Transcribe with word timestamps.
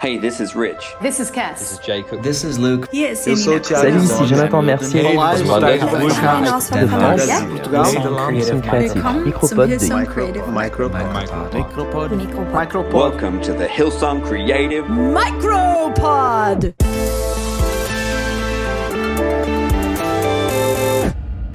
Hey, 0.00 0.18
this 0.18 0.40
is 0.40 0.54
Rich. 0.54 0.94
This 1.00 1.18
is 1.20 1.30
Cass. 1.30 1.60
This 1.60 1.72
is 1.72 1.78
Jacob. 1.78 2.22
This 2.22 2.44
is 2.44 2.58
Luke. 2.58 2.88
Eu 2.92 3.16
sou 3.36 3.56
o 3.56 3.60
Tiago. 3.60 3.82
Salut, 3.82 4.04
ici 4.04 4.26
Jonathan 4.26 4.62
Mercier. 4.62 5.06
Olá, 5.06 5.38
eu 5.38 5.46
sou 5.46 5.60
de 5.60 5.78
Tiago 5.78 6.10
France, 6.14 6.70
Creative 6.72 6.90
Creative 10.06 10.50
Micropod 10.50 11.04
Micropod. 11.52 12.10
Micropod. 12.52 12.92
Welcome 12.92 13.40
to 13.42 13.54
the 13.54 13.66
Hillsong 13.66 14.22
Creative. 14.26 14.84
Micropod. 14.88 16.74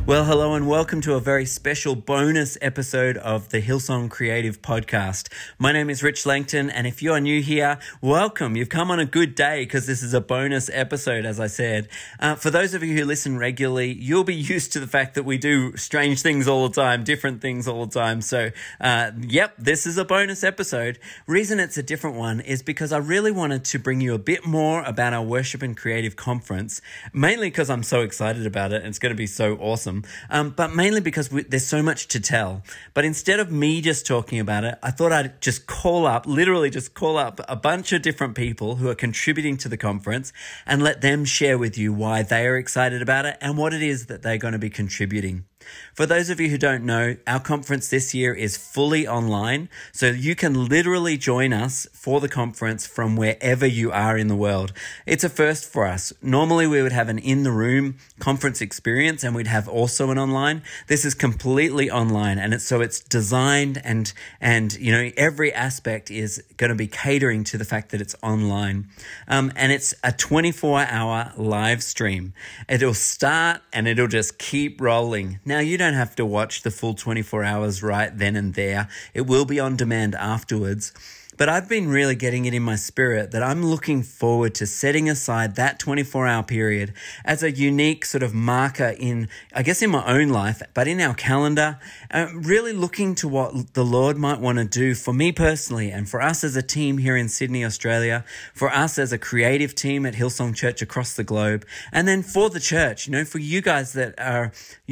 Well, 0.10 0.26
hello 0.26 0.56
and 0.56 0.68
welcome 0.68 1.02
to 1.02 1.14
a 1.14 1.20
very 1.20 1.46
special 1.46 1.96
bonus 1.96 2.58
episode 2.64 3.16
of 3.18 3.50
the 3.50 3.62
Hillsong 3.62 4.10
Creative 4.10 4.60
Podcast. 4.60 5.32
My 5.60 5.72
name 5.72 5.88
is 5.88 6.02
Rich 6.02 6.26
Langton, 6.26 6.72
and 6.72 6.88
if 6.88 7.04
you 7.04 7.14
are 7.14 7.22
new 7.22 7.44
here, 7.44 7.78
welcome. 8.02 8.56
You've 8.56 8.70
come 8.70 8.90
on 8.90 9.00
a 9.00 9.06
good 9.06 9.36
day 9.36 9.66
because 9.66 9.86
this 9.86 10.02
is 10.02 10.16
a 10.16 10.20
bonus 10.20 10.68
episode, 10.74 11.28
as 11.28 11.40
I 11.40 11.46
said. 11.46 11.90
Uh, 12.20 12.34
for 12.34 12.50
those 12.50 12.74
of 12.74 12.82
you 12.82 12.98
who 12.98 13.06
listen 13.06 13.38
regularly, 13.38 13.94
you'll 13.94 14.24
be 14.24 14.34
used 14.56 14.74
to 14.74 14.80
the 14.80 14.88
fact 14.88 15.14
that 15.14 15.26
we 15.26 15.38
do 15.38 15.78
strange 15.78 16.24
things 16.24 16.48
all 16.48 16.68
the 16.68 16.74
time, 16.74 17.04
different 17.04 17.40
things 17.40 17.68
all 17.68 17.86
the 17.86 18.00
time. 18.00 18.22
So, 18.22 18.50
uh, 18.82 19.12
yep, 19.22 19.54
this 19.60 19.86
is 19.86 20.00
a 20.00 20.06
bonus 20.06 20.44
episode. 20.44 20.98
Reason 21.28 21.60
it's 21.60 21.78
a 21.78 21.84
different 21.84 22.16
one 22.16 22.40
is 22.40 22.64
because 22.64 22.92
I 22.92 22.98
really 22.98 23.32
wanted 23.32 23.64
to 23.66 23.78
bring 23.78 24.02
you 24.02 24.16
a 24.16 24.20
bit 24.20 24.44
more 24.44 24.82
about 24.86 25.14
our 25.14 25.22
Worship 25.22 25.62
and 25.62 25.78
Creative 25.78 26.16
Conference, 26.16 26.82
mainly 27.14 27.52
because 27.52 27.70
I'm 27.70 27.84
so 27.84 28.02
excited 28.02 28.48
about 28.48 28.74
it 28.74 28.78
and 28.78 28.88
it's 28.88 28.98
going 28.98 29.12
to 29.12 29.16
be 29.16 29.28
so 29.28 29.56
awesome 29.58 29.99
um, 30.30 30.52
but 30.52 30.74
mainly 30.74 31.02
because 31.02 31.32
we, 31.32 31.44
there's 31.44 31.68
so 31.68 31.82
much 31.82 32.08
to 32.10 32.20
tell. 32.20 32.64
But 32.94 33.06
instead 33.06 33.40
of 33.40 33.52
me 33.52 33.82
just 33.82 34.06
talking 34.06 34.40
about 34.40 34.64
it, 34.64 34.78
I 34.82 34.92
thought 34.92 35.12
I'd 35.12 35.42
just 35.42 35.68
call 35.68 36.06
up, 36.06 36.26
literally 36.26 36.70
just 36.70 36.94
call 36.94 37.18
up 37.18 37.40
a 37.48 37.56
bunch 37.56 37.92
of 37.92 38.02
different 38.02 38.36
people 38.36 38.76
who 38.76 38.90
are 38.90 38.96
contributing 38.96 39.58
to 39.58 39.70
the 39.70 39.78
conference 39.78 40.32
and 40.66 40.82
let 40.82 41.02
them 41.02 41.26
share 41.26 41.58
with 41.58 41.78
you 41.78 41.94
why 41.94 42.24
they 42.24 42.46
are 42.46 42.58
excited 42.58 43.02
about 43.02 43.26
it 43.26 43.38
and 43.42 43.58
what 43.58 43.74
it 43.74 43.82
is 43.82 44.06
that 44.06 44.22
they're 44.22 44.38
going 44.38 44.54
to 44.54 44.60
be 44.60 44.70
contributing. 44.70 45.46
For 45.94 46.06
those 46.06 46.30
of 46.30 46.40
you 46.40 46.50
who 46.50 46.58
don't 46.58 46.84
know, 46.84 47.18
our 47.28 47.40
conference 47.40 47.90
this 47.90 48.14
year 48.14 48.34
is 48.34 48.58
fully 48.58 49.08
online, 49.08 49.70
so 49.92 50.08
you 50.08 50.36
can 50.36 50.68
literally 50.68 51.18
join 51.18 51.54
us 51.54 51.88
for 51.94 52.20
the 52.20 52.30
conference 52.30 52.88
from 52.88 53.16
wherever 53.16 53.66
you 53.66 53.92
are 53.92 54.18
in 54.18 54.28
the 54.28 54.36
world. 54.36 54.74
It's 55.06 55.24
a 55.24 55.30
first 55.30 55.72
for 55.72 55.86
us. 55.86 56.14
Normally, 56.22 56.68
we 56.68 56.82
would 56.82 56.92
have 56.92 57.10
an 57.10 57.20
in 57.20 57.44
the 57.44 57.52
room 57.52 57.98
conference 58.20 58.62
experience 58.62 59.24
and 59.24 59.36
we'd 59.36 59.48
have 59.48 59.68
also 59.68 60.12
an 60.12 60.18
online. 60.18 60.62
This 60.88 61.06
is 61.06 61.14
completely 61.14 61.90
online, 61.90 62.40
and 62.40 62.54
it's 62.54 62.66
so 62.66 62.82
it's 62.82 63.00
designed 63.00 63.82
and 63.84 64.12
and 64.40 64.74
you 64.78 64.92
know 64.92 65.12
every 65.18 65.54
aspect 65.54 66.10
is 66.12 66.44
going 66.58 66.70
to 66.70 66.76
be 66.76 66.88
catering 66.88 67.44
to 67.46 67.58
the 67.58 67.66
fact 67.66 67.92
that 67.92 68.02
it's 68.02 68.16
online, 68.24 68.88
um, 69.28 69.52
and 69.56 69.72
it's 69.72 69.94
a 70.04 70.12
24 70.12 70.82
hour 70.82 71.34
live 71.38 71.84
stream. 71.84 72.34
It'll 72.68 72.94
start 72.94 73.62
and 73.74 73.88
it'll 73.88 74.08
just 74.08 74.38
keep 74.38 74.80
rolling. 74.82 75.40
Now, 75.46 75.59
you 75.60 75.78
don't 75.78 75.94
have 75.94 76.16
to 76.16 76.26
watch 76.26 76.62
the 76.62 76.72
full 76.72 76.94
24 76.94 77.44
hours 77.44 77.84
right 77.84 78.16
then 78.18 78.36
and 78.36 78.54
there, 78.54 78.88
it 79.14 79.22
will 79.22 79.46
be 79.46 79.60
on 79.60 79.76
demand 79.76 80.16
afterwards. 80.16 80.94
But 81.40 81.48
I've 81.48 81.70
been 81.70 81.88
really 81.88 82.16
getting 82.16 82.44
it 82.44 82.54
in 82.54 82.64
my 82.64 82.76
spirit 82.76 83.32
that 83.32 83.42
I'm 83.42 83.66
looking 83.66 84.04
forward 84.04 84.54
to 84.56 84.68
setting 84.68 85.10
aside 85.10 85.56
that 85.56 85.80
24 85.80 86.28
hour 86.28 86.44
period 86.44 86.92
as 87.24 87.44
a 87.44 87.50
unique 87.50 88.04
sort 88.04 88.24
of 88.24 88.34
marker 88.34 88.94
in, 89.00 89.30
I 89.54 89.64
guess, 89.64 89.82
in 89.82 89.90
my 89.90 90.06
own 90.06 90.28
life, 90.28 90.62
but 90.74 90.90
in 90.90 91.00
our 91.00 91.14
calendar, 91.14 91.80
uh, 92.12 92.28
really 92.34 92.74
looking 92.74 93.16
to 93.16 93.30
what 93.30 93.74
the 93.74 93.86
Lord 93.86 94.18
might 94.18 94.42
want 94.42 94.58
to 94.58 94.66
do 94.66 94.94
for 94.94 95.14
me 95.14 95.32
personally 95.32 95.92
and 95.92 96.10
for 96.10 96.22
us 96.22 96.44
as 96.44 96.58
a 96.58 96.62
team 96.62 96.98
here 96.98 97.16
in 97.16 97.30
Sydney, 97.30 97.64
Australia, 97.64 98.26
for 98.54 98.70
us 98.70 99.00
as 99.00 99.14
a 99.14 99.18
creative 99.18 99.74
team 99.74 100.06
at 100.06 100.16
Hillsong 100.16 100.54
Church 100.54 100.82
across 100.82 101.16
the 101.16 101.24
globe, 101.24 101.66
and 101.94 102.06
then 102.06 102.22
for 102.22 102.50
the 102.50 102.60
church, 102.60 103.08
you 103.08 103.14
know, 103.14 103.24
for 103.24 103.40
you 103.40 103.62
guys 103.62 103.94
that 103.94 104.14
are, 104.20 104.52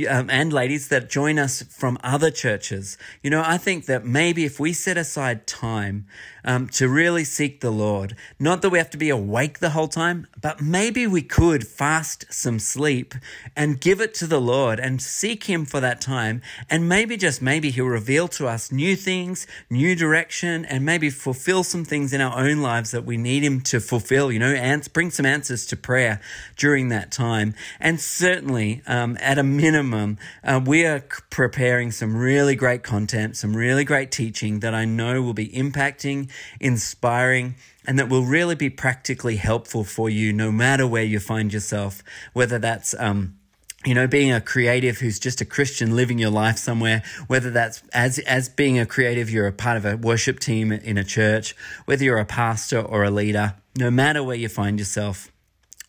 um, 0.09 0.29
and 0.29 0.53
ladies 0.53 0.87
that 0.87 1.09
join 1.09 1.39
us 1.39 1.61
from 1.63 1.97
other 2.01 2.31
churches. 2.31 2.97
You 3.21 3.31
know, 3.31 3.43
I 3.45 3.57
think 3.57 3.85
that 3.87 4.05
maybe 4.05 4.45
if 4.45 4.61
we 4.61 4.71
set 4.71 4.97
aside 4.97 5.45
time, 5.45 6.05
um, 6.43 6.67
to 6.69 6.87
really 6.87 7.23
seek 7.23 7.61
the 7.61 7.71
Lord. 7.71 8.15
Not 8.39 8.61
that 8.61 8.69
we 8.69 8.77
have 8.77 8.89
to 8.91 8.97
be 8.97 9.09
awake 9.09 9.59
the 9.59 9.71
whole 9.71 9.87
time, 9.87 10.27
but 10.39 10.61
maybe 10.61 11.07
we 11.07 11.21
could 11.21 11.67
fast 11.67 12.25
some 12.29 12.59
sleep 12.59 13.15
and 13.55 13.81
give 13.81 14.01
it 14.01 14.13
to 14.15 14.27
the 14.27 14.41
Lord 14.41 14.79
and 14.79 15.01
seek 15.01 15.45
Him 15.45 15.65
for 15.65 15.79
that 15.79 16.01
time. 16.01 16.41
And 16.69 16.87
maybe, 16.87 17.17
just 17.17 17.41
maybe, 17.41 17.71
He'll 17.71 17.85
reveal 17.85 18.27
to 18.29 18.47
us 18.47 18.71
new 18.71 18.95
things, 18.95 19.47
new 19.69 19.95
direction, 19.95 20.65
and 20.65 20.85
maybe 20.85 21.09
fulfill 21.09 21.63
some 21.63 21.85
things 21.85 22.13
in 22.13 22.21
our 22.21 22.37
own 22.37 22.61
lives 22.61 22.91
that 22.91 23.05
we 23.05 23.17
need 23.17 23.43
Him 23.43 23.61
to 23.61 23.79
fulfill, 23.79 24.31
you 24.31 24.39
know, 24.39 24.53
and 24.53 24.91
bring 24.93 25.11
some 25.11 25.25
answers 25.25 25.65
to 25.67 25.75
prayer 25.75 26.21
during 26.55 26.89
that 26.89 27.11
time. 27.11 27.53
And 27.79 27.99
certainly, 27.99 28.81
um, 28.87 29.17
at 29.21 29.37
a 29.37 29.43
minimum, 29.43 30.17
uh, 30.43 30.61
we 30.63 30.85
are 30.85 31.03
preparing 31.29 31.91
some 31.91 32.15
really 32.15 32.55
great 32.55 32.83
content, 32.83 33.37
some 33.37 33.55
really 33.55 33.83
great 33.83 34.11
teaching 34.11 34.59
that 34.59 34.73
I 34.73 34.85
know 34.85 35.21
will 35.21 35.33
be 35.33 35.49
impacting 35.49 36.26
inspiring, 36.59 37.55
and 37.85 37.97
that 37.99 38.09
will 38.09 38.23
really 38.23 38.55
be 38.55 38.69
practically 38.69 39.37
helpful 39.37 39.83
for 39.83 40.09
you 40.09 40.33
no 40.33 40.51
matter 40.51 40.87
where 40.87 41.03
you 41.03 41.19
find 41.19 41.53
yourself, 41.53 42.03
whether 42.33 42.59
that's, 42.59 42.93
um, 42.99 43.37
you 43.85 43.93
know, 43.93 44.07
being 44.07 44.31
a 44.31 44.41
creative 44.41 44.97
who's 44.97 45.19
just 45.19 45.39
a 45.39 45.45
Christian 45.45 45.95
living 45.95 46.19
your 46.19 46.31
life 46.31 46.57
somewhere, 46.57 47.03
whether 47.27 47.51
that's 47.51 47.81
as, 47.93 48.19
as 48.19 48.49
being 48.49 48.79
a 48.79 48.85
creative, 48.85 49.29
you're 49.29 49.47
a 49.47 49.53
part 49.53 49.77
of 49.77 49.85
a 49.85 49.95
worship 49.95 50.39
team 50.39 50.71
in 50.71 50.97
a 50.97 51.03
church, 51.03 51.55
whether 51.85 52.03
you're 52.03 52.17
a 52.17 52.25
pastor 52.25 52.81
or 52.81 53.03
a 53.03 53.11
leader, 53.11 53.55
no 53.77 53.89
matter 53.89 54.23
where 54.23 54.35
you 54.35 54.49
find 54.49 54.79
yourself. 54.79 55.31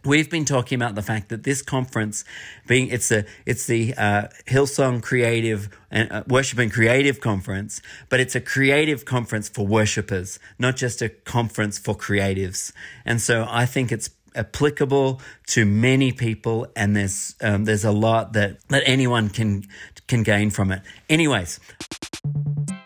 We've 0.05 0.31
been 0.31 0.45
talking 0.45 0.77
about 0.77 0.95
the 0.95 1.03
fact 1.03 1.29
that 1.31 1.43
this 1.43 1.61
conference, 1.61 2.25
being 2.69 2.89
it's 2.89 3.09
the 3.09 3.27
it's 3.47 3.67
the 3.67 3.95
uh, 3.95 4.29
Hillsong 4.47 5.03
Creative 5.03 5.69
and 5.91 6.13
uh, 6.13 6.23
Worship 6.29 6.61
and 6.61 6.73
Creative 6.73 7.21
Conference, 7.21 7.83
but 8.09 8.21
it's 8.21 8.37
a 8.37 8.41
creative 8.41 9.05
conference 9.05 9.49
for 9.49 9.67
worshipers, 9.67 10.39
not 10.57 10.77
just 10.77 11.03
a 11.03 11.09
conference 11.09 11.79
for 11.79 11.97
creatives. 11.97 12.73
And 13.05 13.21
so 13.21 13.45
I 13.49 13.67
think 13.67 13.91
it's 13.91 14.11
applicable 14.37 15.21
to 15.49 15.67
many 15.67 16.13
people, 16.13 16.69
and 16.77 16.95
there's 16.95 17.35
um, 17.41 17.65
there's 17.65 17.85
a 17.85 17.91
lot 17.91 18.35
that 18.35 18.59
that 18.69 18.85
anyone 18.87 19.29
can 19.29 19.65
can 20.07 20.23
gain 20.23 20.51
from 20.51 20.71
it. 20.71 20.83
Anyways. 21.11 21.59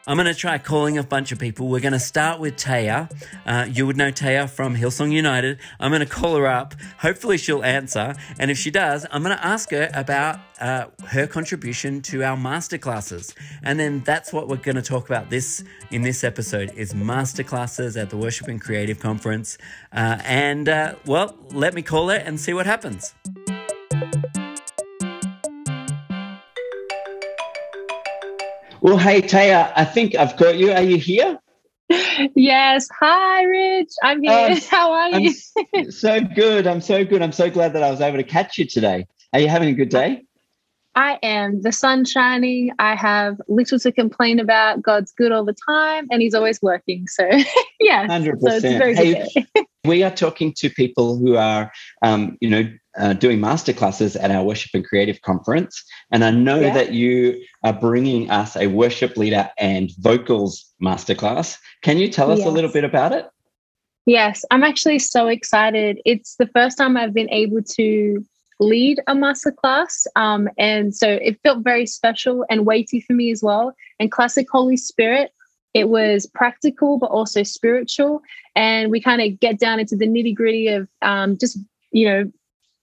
I'm 0.04 0.16
going 0.16 0.26
to 0.26 0.34
try 0.34 0.58
calling 0.58 0.98
a 0.98 1.04
bunch 1.04 1.30
of 1.30 1.38
people. 1.38 1.68
We're 1.68 1.80
going 1.80 1.92
to 1.92 2.00
start 2.00 2.40
with 2.40 2.56
Taya. 2.56 3.08
Uh, 3.46 3.66
you 3.70 3.86
would 3.86 3.96
know 3.96 4.10
Taya 4.10 4.50
from 4.50 4.74
Hillsong 4.74 5.12
United. 5.12 5.60
I'm 5.78 5.92
going 5.92 6.00
to 6.00 6.06
call 6.06 6.34
her 6.36 6.46
up. 6.46 6.74
Hopefully, 6.98 7.38
she'll 7.38 7.62
answer. 7.62 8.14
And 8.36 8.50
if 8.50 8.58
she 8.58 8.72
does, 8.72 9.06
I'm 9.12 9.22
going 9.22 9.36
to 9.36 9.46
ask 9.46 9.70
her 9.70 9.90
about 9.94 10.40
uh, 10.60 10.86
her 11.06 11.28
contribution 11.28 12.02
to 12.02 12.24
our 12.24 12.36
masterclasses. 12.36 13.32
And 13.62 13.78
then 13.78 14.00
that's 14.00 14.32
what 14.32 14.48
we're 14.48 14.56
going 14.56 14.74
to 14.74 14.82
talk 14.82 15.06
about 15.06 15.30
this 15.30 15.62
in 15.92 16.02
this 16.02 16.24
episode 16.24 16.72
is 16.74 16.94
masterclasses 16.94 18.00
at 18.00 18.10
the 18.10 18.16
Worship 18.16 18.48
and 18.48 18.60
Creative 18.60 18.98
Conference. 18.98 19.56
Uh, 19.92 20.18
and 20.24 20.68
uh, 20.68 20.96
well, 21.06 21.36
let 21.52 21.74
me 21.74 21.82
call 21.82 22.08
her 22.08 22.16
and 22.16 22.40
see 22.40 22.52
what 22.52 22.66
happens. 22.66 23.14
Well, 28.82 28.98
hey, 28.98 29.22
Taya, 29.22 29.72
I 29.76 29.84
think 29.84 30.16
I've 30.16 30.36
got 30.36 30.58
you. 30.58 30.72
Are 30.72 30.82
you 30.82 30.96
here? 30.96 31.38
Yes. 32.34 32.88
Hi, 32.98 33.44
Rich. 33.44 33.90
I'm 34.02 34.20
here. 34.20 34.50
Um, 34.50 34.58
How 34.70 34.90
are 34.90 35.20
you? 35.20 35.32
so 35.92 36.20
good. 36.20 36.66
I'm 36.66 36.80
so 36.80 37.04
good. 37.04 37.22
I'm 37.22 37.30
so 37.30 37.48
glad 37.48 37.74
that 37.74 37.84
I 37.84 37.92
was 37.92 38.00
able 38.00 38.16
to 38.16 38.24
catch 38.24 38.58
you 38.58 38.66
today. 38.66 39.06
Are 39.32 39.38
you 39.38 39.46
having 39.46 39.68
a 39.68 39.72
good 39.72 39.88
day? 39.88 40.24
I 40.96 41.20
am. 41.22 41.62
The 41.62 41.70
sun's 41.70 42.10
shining. 42.10 42.72
I 42.80 42.96
have 42.96 43.40
little 43.46 43.78
to 43.78 43.92
complain 43.92 44.40
about. 44.40 44.82
God's 44.82 45.12
good 45.12 45.30
all 45.30 45.44
the 45.44 45.54
time 45.68 46.08
and 46.10 46.20
he's 46.20 46.34
always 46.34 46.60
working. 46.60 47.06
So, 47.06 47.30
yeah. 47.80 48.08
100%. 48.08 48.60
So 48.60 48.94
hey, 48.94 49.46
we 49.84 50.02
are 50.02 50.10
talking 50.10 50.52
to 50.54 50.70
people 50.70 51.18
who 51.18 51.36
are, 51.36 51.70
um, 52.02 52.36
you 52.40 52.50
know, 52.50 52.68
uh, 52.98 53.12
doing 53.14 53.38
masterclasses 53.38 54.22
at 54.22 54.30
our 54.30 54.44
Worship 54.44 54.70
and 54.74 54.84
Creative 54.84 55.20
Conference. 55.22 55.82
And 56.10 56.24
I 56.24 56.30
know 56.30 56.60
yeah. 56.60 56.74
that 56.74 56.92
you 56.92 57.42
are 57.64 57.72
bringing 57.72 58.30
us 58.30 58.56
a 58.56 58.66
worship 58.66 59.16
leader 59.16 59.50
and 59.58 59.90
vocals 59.98 60.72
masterclass. 60.82 61.58
Can 61.82 61.98
you 61.98 62.08
tell 62.08 62.30
us 62.30 62.40
yes. 62.40 62.48
a 62.48 62.50
little 62.50 62.72
bit 62.72 62.84
about 62.84 63.12
it? 63.12 63.28
Yes, 64.04 64.44
I'm 64.50 64.64
actually 64.64 64.98
so 64.98 65.28
excited. 65.28 66.00
It's 66.04 66.36
the 66.36 66.48
first 66.48 66.76
time 66.76 66.96
I've 66.96 67.14
been 67.14 67.30
able 67.30 67.62
to 67.62 68.24
lead 68.58 69.00
a 69.06 69.14
masterclass. 69.14 70.06
Um, 70.16 70.48
and 70.58 70.94
so 70.94 71.08
it 71.08 71.40
felt 71.42 71.64
very 71.64 71.86
special 71.86 72.44
and 72.50 72.66
weighty 72.66 73.00
for 73.00 73.12
me 73.12 73.30
as 73.30 73.42
well. 73.42 73.74
And 74.00 74.10
Classic 74.10 74.46
Holy 74.50 74.76
Spirit, 74.76 75.32
it 75.74 75.88
was 75.88 76.26
practical, 76.26 76.98
but 76.98 77.10
also 77.10 77.42
spiritual. 77.42 78.22
And 78.54 78.90
we 78.90 79.00
kind 79.00 79.22
of 79.22 79.40
get 79.40 79.58
down 79.58 79.80
into 79.80 79.96
the 79.96 80.06
nitty 80.06 80.34
gritty 80.34 80.68
of 80.68 80.88
um, 81.00 81.38
just, 81.38 81.58
you 81.92 82.06
know, 82.06 82.32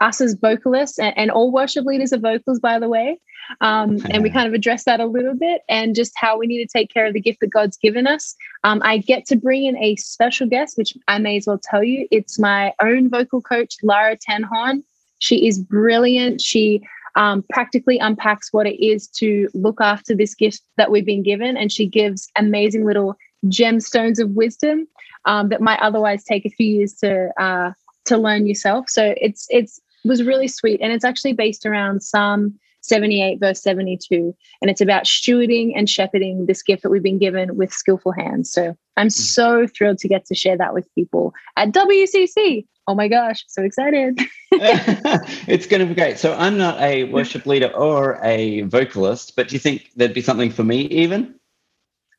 us 0.01 0.21
as 0.21 0.33
vocalists 0.33 0.99
and, 0.99 1.17
and, 1.17 1.31
all 1.31 1.51
worship 1.51 1.85
leaders 1.85 2.13
are 2.13 2.19
vocals, 2.19 2.59
by 2.59 2.79
the 2.79 2.87
way. 2.87 3.19
Um, 3.61 3.99
and 4.11 4.23
we 4.23 4.29
kind 4.29 4.47
of 4.47 4.53
address 4.53 4.85
that 4.85 4.99
a 4.99 5.05
little 5.05 5.35
bit 5.35 5.61
and 5.69 5.95
just 5.95 6.13
how 6.15 6.37
we 6.37 6.47
need 6.47 6.65
to 6.65 6.71
take 6.71 6.93
care 6.93 7.05
of 7.05 7.13
the 7.13 7.21
gift 7.21 7.39
that 7.41 7.47
God's 7.47 7.77
given 7.77 8.07
us. 8.07 8.35
Um, 8.63 8.81
I 8.83 8.97
get 8.97 9.25
to 9.27 9.35
bring 9.35 9.65
in 9.65 9.77
a 9.77 9.95
special 9.97 10.47
guest, 10.47 10.77
which 10.77 10.95
I 11.07 11.19
may 11.19 11.37
as 11.37 11.47
well 11.47 11.59
tell 11.61 11.83
you. 11.83 12.07
It's 12.11 12.39
my 12.39 12.73
own 12.81 13.09
vocal 13.09 13.41
coach, 13.41 13.75
Lara 13.83 14.17
Tenhorn. 14.17 14.83
She 15.19 15.47
is 15.47 15.59
brilliant. 15.59 16.41
She 16.41 16.81
um, 17.15 17.43
practically 17.49 17.97
unpacks 17.99 18.53
what 18.53 18.67
it 18.67 18.83
is 18.83 19.07
to 19.07 19.49
look 19.53 19.81
after 19.81 20.15
this 20.15 20.33
gift 20.35 20.61
that 20.77 20.91
we've 20.91 21.05
been 21.05 21.23
given. 21.23 21.57
And 21.57 21.71
she 21.71 21.85
gives 21.85 22.29
amazing 22.37 22.85
little 22.85 23.15
gemstones 23.45 24.19
of 24.19 24.31
wisdom 24.31 24.87
um, 25.25 25.49
that 25.49 25.61
might 25.61 25.79
otherwise 25.79 26.23
take 26.23 26.45
a 26.45 26.49
few 26.49 26.67
years 26.67 26.93
to 26.95 27.31
uh, 27.41 27.71
to 28.05 28.17
learn 28.17 28.47
yourself. 28.47 28.89
So 28.89 29.13
it's 29.17 29.47
it's 29.49 29.79
was 30.05 30.23
really 30.23 30.47
sweet, 30.47 30.79
and 30.81 30.91
it's 30.91 31.05
actually 31.05 31.33
based 31.33 31.65
around 31.65 32.01
Psalm 32.01 32.59
78 32.81 33.39
verse 33.39 33.61
72 33.61 34.35
and 34.61 34.71
it's 34.71 34.81
about 34.81 35.03
stewarding 35.03 35.73
and 35.75 35.89
shepherding 35.89 36.45
this 36.45 36.63
gift 36.63 36.83
that 36.83 36.89
we've 36.89 37.03
been 37.03 37.19
given 37.19 37.57
with 37.57 37.73
skillful 37.73 38.11
hands. 38.11 38.51
So 38.51 38.75
i'm 38.97 39.07
mm. 39.07 39.11
so 39.11 39.67
thrilled 39.67 39.97
to 39.99 40.07
get 40.07 40.25
to 40.25 40.35
share 40.35 40.57
that 40.57 40.73
with 40.73 40.87
people 40.95 41.33
at 41.57 41.71
wcc 41.71 42.65
oh 42.87 42.95
my 42.95 43.07
gosh 43.07 43.43
so 43.47 43.63
excited. 43.63 44.19
It's 44.51 45.67
going 45.67 45.81
to 45.81 45.85
be 45.85 45.93
great. 45.93 46.17
So 46.17 46.33
i'm 46.33 46.57
not 46.57 46.79
a 46.79 47.03
worship 47.05 47.45
leader 47.45 47.67
or 47.67 48.19
a 48.23 48.61
vocalist 48.61 49.35
but 49.35 49.49
do 49.49 49.55
you 49.55 49.59
think 49.59 49.91
there'd 49.95 50.13
be 50.13 50.21
something 50.21 50.49
for 50.49 50.63
me 50.63 50.81
even? 50.83 51.35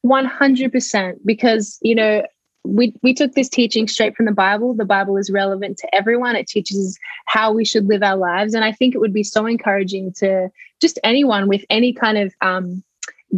100% 0.06 1.14
because 1.26 1.78
you 1.82 1.94
know 1.94 2.22
we 2.64 2.94
we 3.02 3.14
took 3.14 3.32
this 3.32 3.48
teaching 3.48 3.88
straight 3.88 4.14
from 4.16 4.26
the 4.26 4.32
bible. 4.32 4.74
The 4.74 4.84
bible 4.84 5.16
is 5.16 5.30
relevant 5.30 5.78
to 5.78 5.94
everyone. 5.94 6.36
It 6.36 6.46
teaches 6.46 6.98
how 7.26 7.52
we 7.52 7.64
should 7.64 7.86
live 7.86 8.02
our 8.02 8.16
lives. 8.16 8.54
And 8.54 8.64
i 8.64 8.72
think 8.72 8.94
it 8.94 8.98
would 8.98 9.14
be 9.14 9.22
so 9.22 9.46
encouraging 9.46 10.12
to 10.18 10.50
just 10.80 10.98
anyone 11.04 11.48
with 11.48 11.64
any 11.70 11.92
kind 11.92 12.18
of 12.18 12.34
um, 12.40 12.82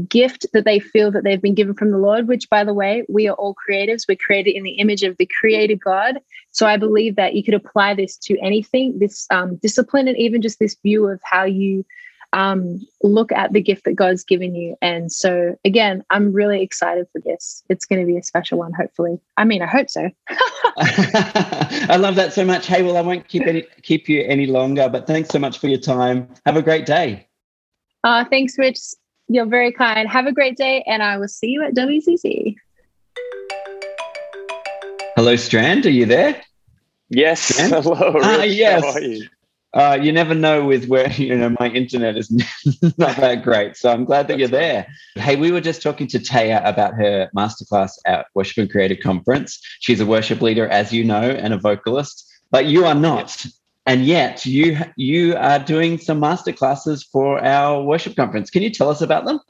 gift 0.09 0.47
that 0.53 0.65
they 0.65 0.79
feel 0.79 1.11
that 1.11 1.23
they've 1.23 1.43
been 1.43 1.55
given 1.55 1.75
from 1.75 1.91
the 1.91 1.99
lord 1.99 2.27
which 2.27 2.49
by 2.49 2.65
the 2.65 2.73
way 2.73 3.05
we 3.09 3.29
are 3.29 3.35
all 3.35 3.55
creatives. 3.69 4.05
We're 4.09 4.17
created 4.17 4.57
in 4.57 4.63
the 4.63 4.73
image 4.73 5.03
of 5.03 5.17
the 5.19 5.29
creator 5.41 5.77
god. 5.77 6.19
So 6.51 6.67
i 6.67 6.77
believe 6.77 7.17
that 7.17 7.35
you 7.35 7.45
could 7.45 7.55
apply 7.55 7.95
this 7.95 8.17
to 8.19 8.39
anything 8.41 8.99
this 8.99 9.27
um, 9.31 9.57
discipline 9.57 10.09
and 10.09 10.19
even 10.19 10.43
just 10.43 10.59
this 10.59 10.77
view 10.83 11.09
of 11.09 11.21
how 11.25 11.45
you 11.45 11.85
um, 12.33 12.81
look 13.03 13.31
at 13.33 13.53
the 13.53 13.61
gift 13.61 13.85
that 13.85 13.95
God's 13.95 14.25
given 14.25 14.55
you. 14.55 14.77
And 14.81 15.13
so, 15.13 15.57
again, 15.65 16.03
I'm 16.11 16.33
really 16.33 16.63
excited 16.63 17.07
for 17.13 17.21
this. 17.21 17.63
It's 17.69 17.85
going 17.85 18.01
to 18.01 18.07
be 18.07 18.17
a 18.17 18.23
special 18.23 18.59
one, 18.59 18.73
hopefully. 18.73 19.21
I 19.37 19.45
mean, 19.45 19.63
I 19.63 19.67
hope 19.67 19.91
so. 19.91 20.09
I 20.31 21.97
love 21.99 22.17
that 22.17 22.33
so 22.33 22.45
much. 22.45 22.67
Hey, 22.67 22.83
well, 22.83 22.97
I 22.97 23.03
won't 23.03 23.29
keep 23.29 23.47
any, 23.47 23.65
keep 23.83 24.09
you 24.09 24.23
any 24.23 24.47
longer, 24.47 24.89
but 24.89 25.07
thanks 25.07 25.29
so 25.29 25.39
much 25.39 25.59
for 25.59 25.69
your 25.69 25.81
time. 25.81 26.29
Have 26.47 26.57
a 26.57 26.63
great 26.63 26.87
day. 26.87 27.29
Uh, 28.05 28.25
thanks, 28.25 28.59
Rich. 28.59 28.81
You're 29.29 29.47
very 29.47 29.73
kind. 29.73 30.09
Have 30.09 30.27
a 30.27 30.33
great 30.33 30.57
day, 30.57 30.83
and 30.87 31.03
I 31.03 31.19
will 31.19 31.29
see 31.29 31.49
you 31.49 31.63
at 31.63 31.75
WCC. 31.75 32.57
Hello, 35.17 35.37
Strand. 35.37 35.87
Are 35.87 35.91
you 35.91 36.07
there? 36.07 36.43
Yes. 37.09 37.41
Strand? 37.41 37.73
Hello. 37.85 38.13
Rich. 38.13 38.25
Ah, 38.25 38.43
yes. 38.43 39.29
Uh, 39.75 39.99
you 40.01 40.13
never 40.13 40.35
know 40.35 40.65
with 40.65 40.87
where 40.87 41.11
you 41.13 41.35
know 41.35 41.55
my 41.59 41.69
internet 41.69 42.17
is 42.17 42.31
not 42.99 43.17
that 43.17 43.43
great, 43.43 43.77
so 43.77 43.91
I'm 43.91 44.05
glad 44.05 44.29
that 44.29 44.39
That's 44.39 44.41
you're 44.41 44.49
there. 44.49 44.87
Right. 45.17 45.25
Hey, 45.25 45.37
we 45.37 45.51
were 45.51 45.61
just 45.61 45.83
talking 45.83 46.07
to 46.09 46.19
Taya 46.19 46.67
about 46.67 46.95
her 46.95 47.31
masterclass 47.37 47.93
at 48.07 48.27
Worship 48.35 48.59
and 48.59 48.71
Creative 48.71 48.99
Conference. 49.01 49.61
She's 49.81 50.01
a 50.01 50.07
worship 50.07 50.43
leader, 50.43 50.69
as 50.69 50.93
you 50.93 51.05
know, 51.05 51.23
and 51.23 51.55
a 51.55 51.59
vocalist, 51.59 52.31
but 52.51 52.67
you 52.67 52.85
are 52.85 52.95
not. 52.95 53.47
And 53.87 54.05
yet, 54.05 54.47
you 54.47 54.79
you 54.97 55.35
are 55.37 55.59
doing 55.59 55.99
some 55.99 56.21
masterclasses 56.21 57.05
for 57.11 57.43
our 57.43 57.83
worship 57.83 58.15
conference. 58.15 58.51
Can 58.51 58.63
you 58.63 58.71
tell 58.71 58.91
us 58.91 59.01
about 59.01 59.25
them? 59.25 59.41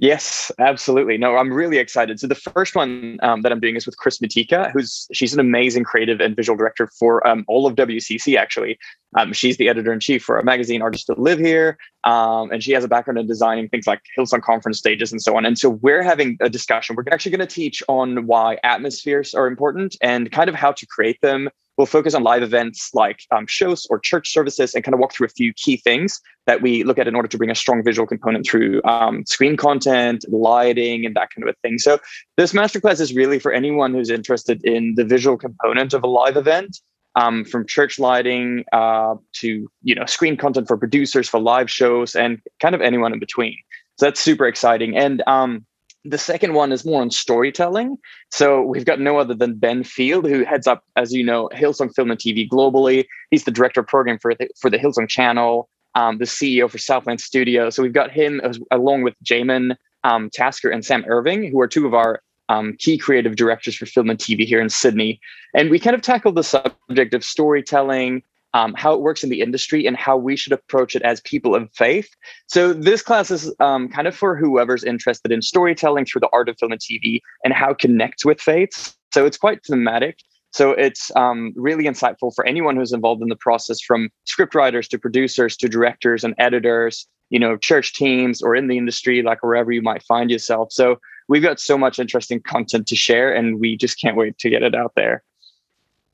Yes, 0.00 0.50
absolutely. 0.58 1.18
No, 1.18 1.36
I'm 1.36 1.52
really 1.52 1.76
excited. 1.76 2.18
So 2.18 2.26
the 2.26 2.34
first 2.34 2.74
one 2.74 3.18
um, 3.22 3.42
that 3.42 3.52
I'm 3.52 3.60
doing 3.60 3.76
is 3.76 3.84
with 3.84 3.98
Chris 3.98 4.18
Matika, 4.18 4.72
who's 4.72 5.06
she's 5.12 5.34
an 5.34 5.40
amazing 5.40 5.84
creative 5.84 6.22
and 6.22 6.34
visual 6.34 6.56
director 6.56 6.88
for 6.98 7.24
um, 7.26 7.44
all 7.48 7.66
of 7.66 7.74
WCC. 7.74 8.34
Actually, 8.34 8.78
um, 9.18 9.34
she's 9.34 9.58
the 9.58 9.68
editor 9.68 9.92
in 9.92 10.00
chief 10.00 10.24
for 10.24 10.38
a 10.38 10.44
magazine, 10.44 10.80
Artists 10.80 11.06
That 11.06 11.18
Live 11.18 11.38
Here, 11.38 11.76
um, 12.04 12.50
and 12.50 12.62
she 12.62 12.72
has 12.72 12.82
a 12.82 12.88
background 12.88 13.18
in 13.18 13.26
designing 13.26 13.68
things 13.68 13.86
like 13.86 14.00
Hillsong 14.18 14.40
conference 14.40 14.78
stages 14.78 15.12
and 15.12 15.20
so 15.20 15.36
on. 15.36 15.44
And 15.44 15.58
so 15.58 15.68
we're 15.68 16.02
having 16.02 16.38
a 16.40 16.48
discussion. 16.48 16.96
We're 16.96 17.04
actually 17.12 17.32
going 17.32 17.46
to 17.46 17.54
teach 17.54 17.82
on 17.86 18.26
why 18.26 18.56
atmospheres 18.64 19.34
are 19.34 19.46
important 19.46 19.96
and 20.00 20.32
kind 20.32 20.48
of 20.48 20.54
how 20.54 20.72
to 20.72 20.86
create 20.86 21.20
them, 21.20 21.50
We'll 21.80 21.86
focus 21.86 22.12
on 22.12 22.22
live 22.24 22.42
events 22.42 22.90
like 22.92 23.20
um, 23.34 23.46
shows 23.46 23.86
or 23.88 23.98
church 23.98 24.30
services 24.34 24.74
and 24.74 24.84
kind 24.84 24.92
of 24.92 25.00
walk 25.00 25.14
through 25.14 25.28
a 25.28 25.30
few 25.30 25.54
key 25.54 25.78
things 25.78 26.20
that 26.44 26.60
we 26.60 26.82
look 26.82 26.98
at 26.98 27.08
in 27.08 27.14
order 27.14 27.26
to 27.28 27.38
bring 27.38 27.48
a 27.48 27.54
strong 27.54 27.82
visual 27.82 28.06
component 28.06 28.44
through 28.44 28.82
um, 28.84 29.24
screen 29.24 29.56
content, 29.56 30.26
lighting, 30.28 31.06
and 31.06 31.14
that 31.14 31.30
kind 31.34 31.48
of 31.48 31.54
a 31.54 31.56
thing. 31.66 31.78
So, 31.78 31.98
this 32.36 32.52
masterclass 32.52 33.00
is 33.00 33.14
really 33.14 33.38
for 33.38 33.50
anyone 33.50 33.94
who's 33.94 34.10
interested 34.10 34.62
in 34.62 34.92
the 34.96 35.06
visual 35.06 35.38
component 35.38 35.94
of 35.94 36.02
a 36.02 36.06
live 36.06 36.36
event. 36.36 36.78
Um, 37.16 37.46
from 37.46 37.66
church 37.66 37.98
lighting 37.98 38.64
uh, 38.72 39.14
to 39.36 39.66
you 39.82 39.94
know 39.94 40.04
screen 40.04 40.36
content 40.36 40.68
for 40.68 40.76
producers 40.76 41.30
for 41.30 41.40
live 41.40 41.70
shows 41.70 42.14
and 42.14 42.42
kind 42.60 42.74
of 42.74 42.82
anyone 42.82 43.14
in 43.14 43.18
between 43.18 43.56
so 43.96 44.06
that's 44.06 44.20
super 44.20 44.46
exciting 44.46 44.96
and 44.96 45.20
um, 45.26 45.66
the 46.04 46.18
second 46.18 46.54
one 46.54 46.72
is 46.72 46.84
more 46.84 47.02
on 47.02 47.10
storytelling. 47.10 47.98
So 48.30 48.62
we've 48.62 48.84
got 48.84 49.00
no 49.00 49.18
other 49.18 49.34
than 49.34 49.56
Ben 49.56 49.84
Field, 49.84 50.26
who 50.26 50.44
heads 50.44 50.66
up, 50.66 50.82
as 50.96 51.12
you 51.12 51.22
know, 51.22 51.50
Hillsong 51.52 51.94
Film 51.94 52.10
and 52.10 52.18
TV 52.18 52.48
globally. 52.48 53.06
He's 53.30 53.44
the 53.44 53.50
director 53.50 53.80
of 53.80 53.86
program 53.86 54.18
for 54.18 54.34
the, 54.34 54.48
for 54.60 54.70
the 54.70 54.78
Hillsong 54.78 55.08
channel, 55.08 55.68
um, 55.94 56.18
the 56.18 56.24
CEO 56.24 56.70
for 56.70 56.78
Southland 56.78 57.20
Studio. 57.20 57.70
So 57.70 57.82
we've 57.82 57.92
got 57.92 58.10
him 58.10 58.40
as, 58.40 58.58
along 58.70 59.02
with 59.02 59.14
Jamin 59.24 59.76
um, 60.04 60.30
Tasker 60.30 60.70
and 60.70 60.84
Sam 60.84 61.04
Irving, 61.06 61.50
who 61.50 61.60
are 61.60 61.68
two 61.68 61.86
of 61.86 61.94
our 61.94 62.22
um, 62.48 62.74
key 62.78 62.98
creative 62.98 63.36
directors 63.36 63.76
for 63.76 63.86
film 63.86 64.10
and 64.10 64.18
TV 64.18 64.44
here 64.44 64.60
in 64.60 64.70
Sydney. 64.70 65.20
And 65.54 65.70
we 65.70 65.78
kind 65.78 65.94
of 65.94 66.02
tackled 66.02 66.34
the 66.34 66.42
subject 66.42 67.14
of 67.14 67.24
storytelling, 67.24 68.22
um, 68.54 68.74
how 68.76 68.92
it 68.94 69.00
works 69.00 69.22
in 69.22 69.30
the 69.30 69.40
industry 69.40 69.86
and 69.86 69.96
how 69.96 70.16
we 70.16 70.36
should 70.36 70.52
approach 70.52 70.96
it 70.96 71.02
as 71.02 71.20
people 71.20 71.54
of 71.54 71.70
faith. 71.72 72.08
So 72.46 72.72
this 72.72 73.02
class 73.02 73.30
is 73.30 73.54
um, 73.60 73.88
kind 73.88 74.08
of 74.08 74.14
for 74.14 74.36
whoever's 74.36 74.84
interested 74.84 75.32
in 75.32 75.42
storytelling 75.42 76.04
through 76.04 76.20
the 76.20 76.30
art 76.32 76.48
of 76.48 76.56
film 76.58 76.72
and 76.72 76.80
TV 76.80 77.20
and 77.44 77.52
how 77.52 77.74
connects 77.74 78.24
with 78.24 78.40
faith. 78.40 78.94
So 79.12 79.26
it's 79.26 79.38
quite 79.38 79.64
thematic. 79.64 80.18
So 80.52 80.72
it's 80.72 81.14
um, 81.14 81.52
really 81.54 81.84
insightful 81.84 82.34
for 82.34 82.44
anyone 82.44 82.76
who's 82.76 82.92
involved 82.92 83.22
in 83.22 83.28
the 83.28 83.36
process, 83.36 83.80
from 83.80 84.10
scriptwriters 84.26 84.88
to 84.88 84.98
producers 84.98 85.56
to 85.58 85.68
directors 85.68 86.24
and 86.24 86.34
editors, 86.38 87.06
you 87.30 87.38
know, 87.38 87.56
church 87.56 87.94
teams 87.94 88.42
or 88.42 88.56
in 88.56 88.66
the 88.66 88.76
industry, 88.76 89.22
like 89.22 89.42
wherever 89.44 89.70
you 89.70 89.82
might 89.82 90.02
find 90.02 90.30
yourself. 90.30 90.72
So 90.72 90.98
we've 91.28 91.42
got 91.42 91.60
so 91.60 91.78
much 91.78 92.00
interesting 92.00 92.40
content 92.40 92.88
to 92.88 92.96
share, 92.96 93.32
and 93.32 93.60
we 93.60 93.76
just 93.76 94.00
can't 94.00 94.16
wait 94.16 94.38
to 94.38 94.50
get 94.50 94.64
it 94.64 94.74
out 94.74 94.92
there. 94.96 95.22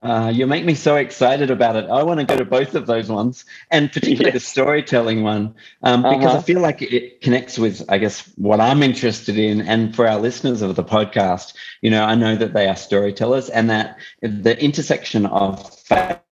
Uh, 0.02 0.30
you 0.32 0.47
make 0.47 0.64
me 0.64 0.75
so 0.75 0.97
excited 0.97 1.50
about 1.50 1.75
it. 1.75 1.88
I 1.90 2.02
want 2.02 2.20
to 2.20 2.26
go 2.26 2.37
to 2.37 2.44
both 2.44 2.75
of 2.75 2.87
those 2.87 3.09
ones, 3.09 3.44
and 3.70 3.90
particularly 3.90 4.26
yes. 4.26 4.35
the 4.35 4.49
storytelling 4.49 5.23
one, 5.23 5.54
um, 5.82 6.02
because 6.02 6.26
uh-huh. 6.26 6.38
I 6.38 6.42
feel 6.42 6.61
like 6.61 6.82
it 6.82 7.20
connects 7.23 7.59
with, 7.59 7.82
I 7.88 7.99
guess, 7.99 8.30
what 8.37 8.61
I'm 8.61 8.82
interested 8.82 9.38
in. 9.38 9.62
And 9.62 9.97
for 9.97 10.06
our 10.06 10.18
listeners 10.18 10.62
of 10.62 10.76
the 10.76 10.85
podcast, 10.85 11.54
you 11.80 11.90
know, 11.90 12.04
I 12.04 12.14
know 12.14 12.37
that 12.37 12.52
they 12.52 12.68
are 12.68 12.76
storytellers, 12.76 13.49
and 13.49 13.70
that 13.70 13.99
the 14.20 14.62
intersection 14.62 15.26
of 15.26 15.75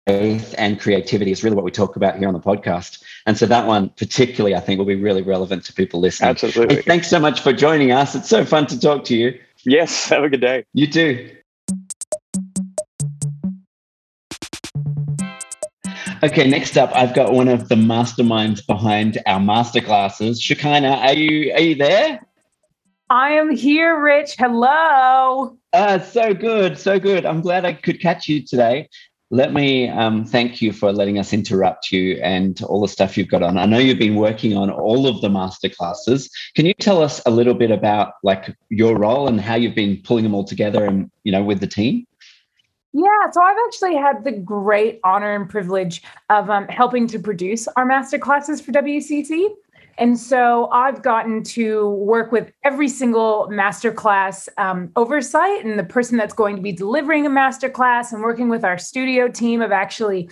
faith 0.06 0.54
and 0.58 0.80
creativity 0.80 1.30
is 1.30 1.44
really 1.44 1.56
what 1.56 1.64
we 1.64 1.70
talk 1.70 1.94
about 1.94 2.18
here 2.18 2.26
on 2.26 2.34
the 2.34 2.40
podcast. 2.40 3.02
And 3.26 3.38
so 3.38 3.46
that 3.46 3.66
one, 3.66 3.90
particularly, 3.90 4.56
I 4.56 4.60
think, 4.60 4.78
will 4.78 4.86
be 4.86 4.96
really 4.96 5.22
relevant 5.22 5.64
to 5.66 5.72
people 5.72 6.00
listening. 6.00 6.30
Absolutely. 6.30 6.76
Hey, 6.76 6.82
thanks 6.82 7.08
so 7.08 7.20
much 7.20 7.40
for 7.40 7.52
joining 7.52 7.92
us. 7.92 8.16
It's 8.16 8.28
so 8.28 8.44
fun 8.44 8.66
to 8.66 8.80
talk 8.80 9.04
to 9.04 9.16
you. 9.16 9.38
Yes. 9.64 10.08
Have 10.08 10.24
a 10.24 10.28
good 10.28 10.40
day. 10.40 10.64
You 10.74 10.88
too. 10.88 11.30
Okay, 16.24 16.46
next 16.48 16.78
up, 16.78 16.92
I've 16.94 17.14
got 17.14 17.32
one 17.32 17.48
of 17.48 17.68
the 17.68 17.74
masterminds 17.74 18.64
behind 18.64 19.18
our 19.26 19.40
masterclasses. 19.40 20.40
Shekinah, 20.40 20.88
are 20.88 21.14
you 21.14 21.52
are 21.52 21.60
you 21.60 21.74
there? 21.74 22.24
I 23.10 23.30
am 23.32 23.50
here, 23.50 24.00
Rich. 24.00 24.36
Hello. 24.38 25.58
Uh, 25.72 25.98
so 25.98 26.32
good, 26.32 26.78
so 26.78 27.00
good. 27.00 27.26
I'm 27.26 27.40
glad 27.40 27.64
I 27.64 27.72
could 27.72 28.00
catch 28.00 28.28
you 28.28 28.40
today. 28.46 28.88
Let 29.32 29.52
me 29.52 29.88
um, 29.88 30.24
thank 30.24 30.62
you 30.62 30.72
for 30.72 30.92
letting 30.92 31.18
us 31.18 31.32
interrupt 31.32 31.90
you 31.90 32.20
and 32.22 32.62
all 32.62 32.82
the 32.82 32.86
stuff 32.86 33.18
you've 33.18 33.26
got 33.26 33.42
on. 33.42 33.58
I 33.58 33.66
know 33.66 33.78
you've 33.78 33.98
been 33.98 34.14
working 34.14 34.56
on 34.56 34.70
all 34.70 35.08
of 35.08 35.22
the 35.22 35.28
masterclasses. 35.28 36.30
Can 36.54 36.66
you 36.66 36.74
tell 36.74 37.02
us 37.02 37.20
a 37.26 37.32
little 37.32 37.54
bit 37.54 37.72
about 37.72 38.12
like 38.22 38.54
your 38.68 38.96
role 38.96 39.26
and 39.26 39.40
how 39.40 39.56
you've 39.56 39.74
been 39.74 40.00
pulling 40.04 40.22
them 40.22 40.36
all 40.36 40.44
together 40.44 40.84
and 40.84 41.10
you 41.24 41.32
know 41.32 41.42
with 41.42 41.58
the 41.58 41.66
team? 41.66 42.06
Yeah, 42.92 43.30
so 43.30 43.40
I've 43.42 43.56
actually 43.66 43.96
had 43.96 44.22
the 44.22 44.32
great 44.32 45.00
honor 45.02 45.34
and 45.34 45.48
privilege 45.48 46.02
of 46.28 46.50
um, 46.50 46.68
helping 46.68 47.06
to 47.08 47.18
produce 47.18 47.66
our 47.76 47.86
master 47.86 48.18
classes 48.18 48.60
for 48.60 48.70
WCC. 48.72 49.48
And 49.98 50.18
so 50.18 50.68
I've 50.70 51.02
gotten 51.02 51.42
to 51.44 51.90
work 51.90 52.32
with 52.32 52.52
every 52.64 52.88
single 52.88 53.48
masterclass 53.50 54.48
um, 54.58 54.90
oversight 54.96 55.64
and 55.64 55.78
the 55.78 55.84
person 55.84 56.16
that's 56.16 56.34
going 56.34 56.56
to 56.56 56.62
be 56.62 56.72
delivering 56.72 57.26
a 57.26 57.30
masterclass 57.30 58.12
and 58.12 58.22
working 58.22 58.48
with 58.48 58.64
our 58.64 58.78
studio 58.78 59.28
team 59.28 59.60
of 59.62 59.70
actually 59.70 60.28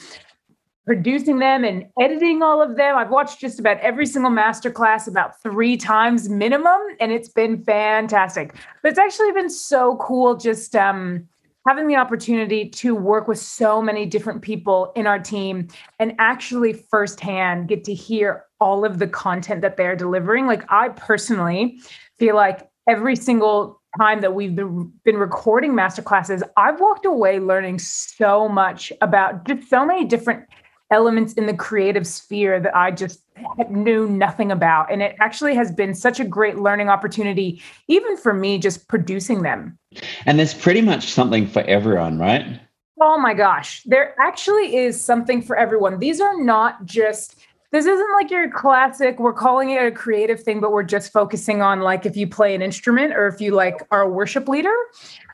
producing 0.86 1.38
them 1.38 1.62
and 1.62 1.86
editing 2.00 2.42
all 2.42 2.60
of 2.62 2.76
them. 2.76 2.96
I've 2.96 3.10
watched 3.10 3.38
just 3.38 3.60
about 3.60 3.78
every 3.78 4.06
single 4.06 4.30
masterclass 4.30 5.06
about 5.06 5.40
three 5.42 5.76
times 5.76 6.28
minimum, 6.28 6.80
and 6.98 7.12
it's 7.12 7.28
been 7.28 7.62
fantastic. 7.62 8.54
But 8.82 8.90
it's 8.90 8.98
actually 8.98 9.32
been 9.32 9.50
so 9.50 9.96
cool 9.96 10.36
just 10.36 10.74
um, 10.74 11.28
having 11.66 11.86
the 11.86 11.96
opportunity 11.96 12.68
to 12.68 12.94
work 12.94 13.28
with 13.28 13.38
so 13.38 13.82
many 13.82 14.06
different 14.06 14.42
people 14.42 14.92
in 14.96 15.06
our 15.06 15.18
team 15.18 15.68
and 15.98 16.14
actually 16.18 16.72
firsthand 16.72 17.68
get 17.68 17.84
to 17.84 17.94
hear 17.94 18.44
all 18.60 18.84
of 18.84 18.98
the 18.98 19.06
content 19.06 19.60
that 19.62 19.76
they're 19.76 19.96
delivering. 19.96 20.46
Like, 20.46 20.64
I 20.70 20.90
personally 20.90 21.80
feel 22.18 22.34
like 22.34 22.68
every 22.88 23.16
single 23.16 23.80
time 23.98 24.20
that 24.20 24.34
we've 24.34 24.54
been, 24.54 24.92
been 25.04 25.16
recording 25.16 25.72
masterclasses, 25.72 26.42
I've 26.56 26.80
walked 26.80 27.06
away 27.06 27.40
learning 27.40 27.78
so 27.78 28.48
much 28.48 28.92
about 29.00 29.46
just 29.46 29.68
so 29.68 29.84
many 29.84 30.04
different 30.04 30.44
elements 30.90 31.32
in 31.34 31.46
the 31.46 31.54
creative 31.54 32.06
sphere 32.06 32.60
that 32.60 32.76
I 32.76 32.90
just 32.90 33.20
knew 33.68 34.08
nothing 34.08 34.50
about. 34.50 34.90
And 34.92 35.02
it 35.02 35.16
actually 35.20 35.54
has 35.54 35.70
been 35.70 35.94
such 35.94 36.20
a 36.20 36.24
great 36.24 36.58
learning 36.58 36.88
opportunity, 36.88 37.62
even 37.88 38.16
for 38.16 38.32
me, 38.32 38.58
just 38.58 38.88
producing 38.88 39.42
them. 39.42 39.78
And 40.26 40.38
there's 40.38 40.54
pretty 40.54 40.82
much 40.82 41.12
something 41.12 41.46
for 41.46 41.62
everyone, 41.62 42.18
right? 42.18 42.60
Oh 43.00 43.18
my 43.18 43.32
gosh, 43.32 43.82
there 43.84 44.14
actually 44.20 44.76
is 44.76 45.02
something 45.02 45.40
for 45.40 45.56
everyone. 45.56 46.00
These 46.00 46.20
are 46.20 46.38
not 46.42 46.84
just 46.84 47.39
this 47.72 47.86
isn't 47.86 48.12
like 48.14 48.30
your 48.30 48.50
classic 48.50 49.18
we're 49.18 49.32
calling 49.32 49.70
it 49.70 49.82
a 49.82 49.90
creative 49.90 50.42
thing 50.42 50.60
but 50.60 50.72
we're 50.72 50.82
just 50.82 51.12
focusing 51.12 51.62
on 51.62 51.80
like 51.80 52.06
if 52.06 52.16
you 52.16 52.26
play 52.26 52.54
an 52.54 52.62
instrument 52.62 53.12
or 53.12 53.26
if 53.26 53.40
you 53.40 53.52
like 53.52 53.86
are 53.90 54.02
a 54.02 54.08
worship 54.08 54.48
leader 54.48 54.74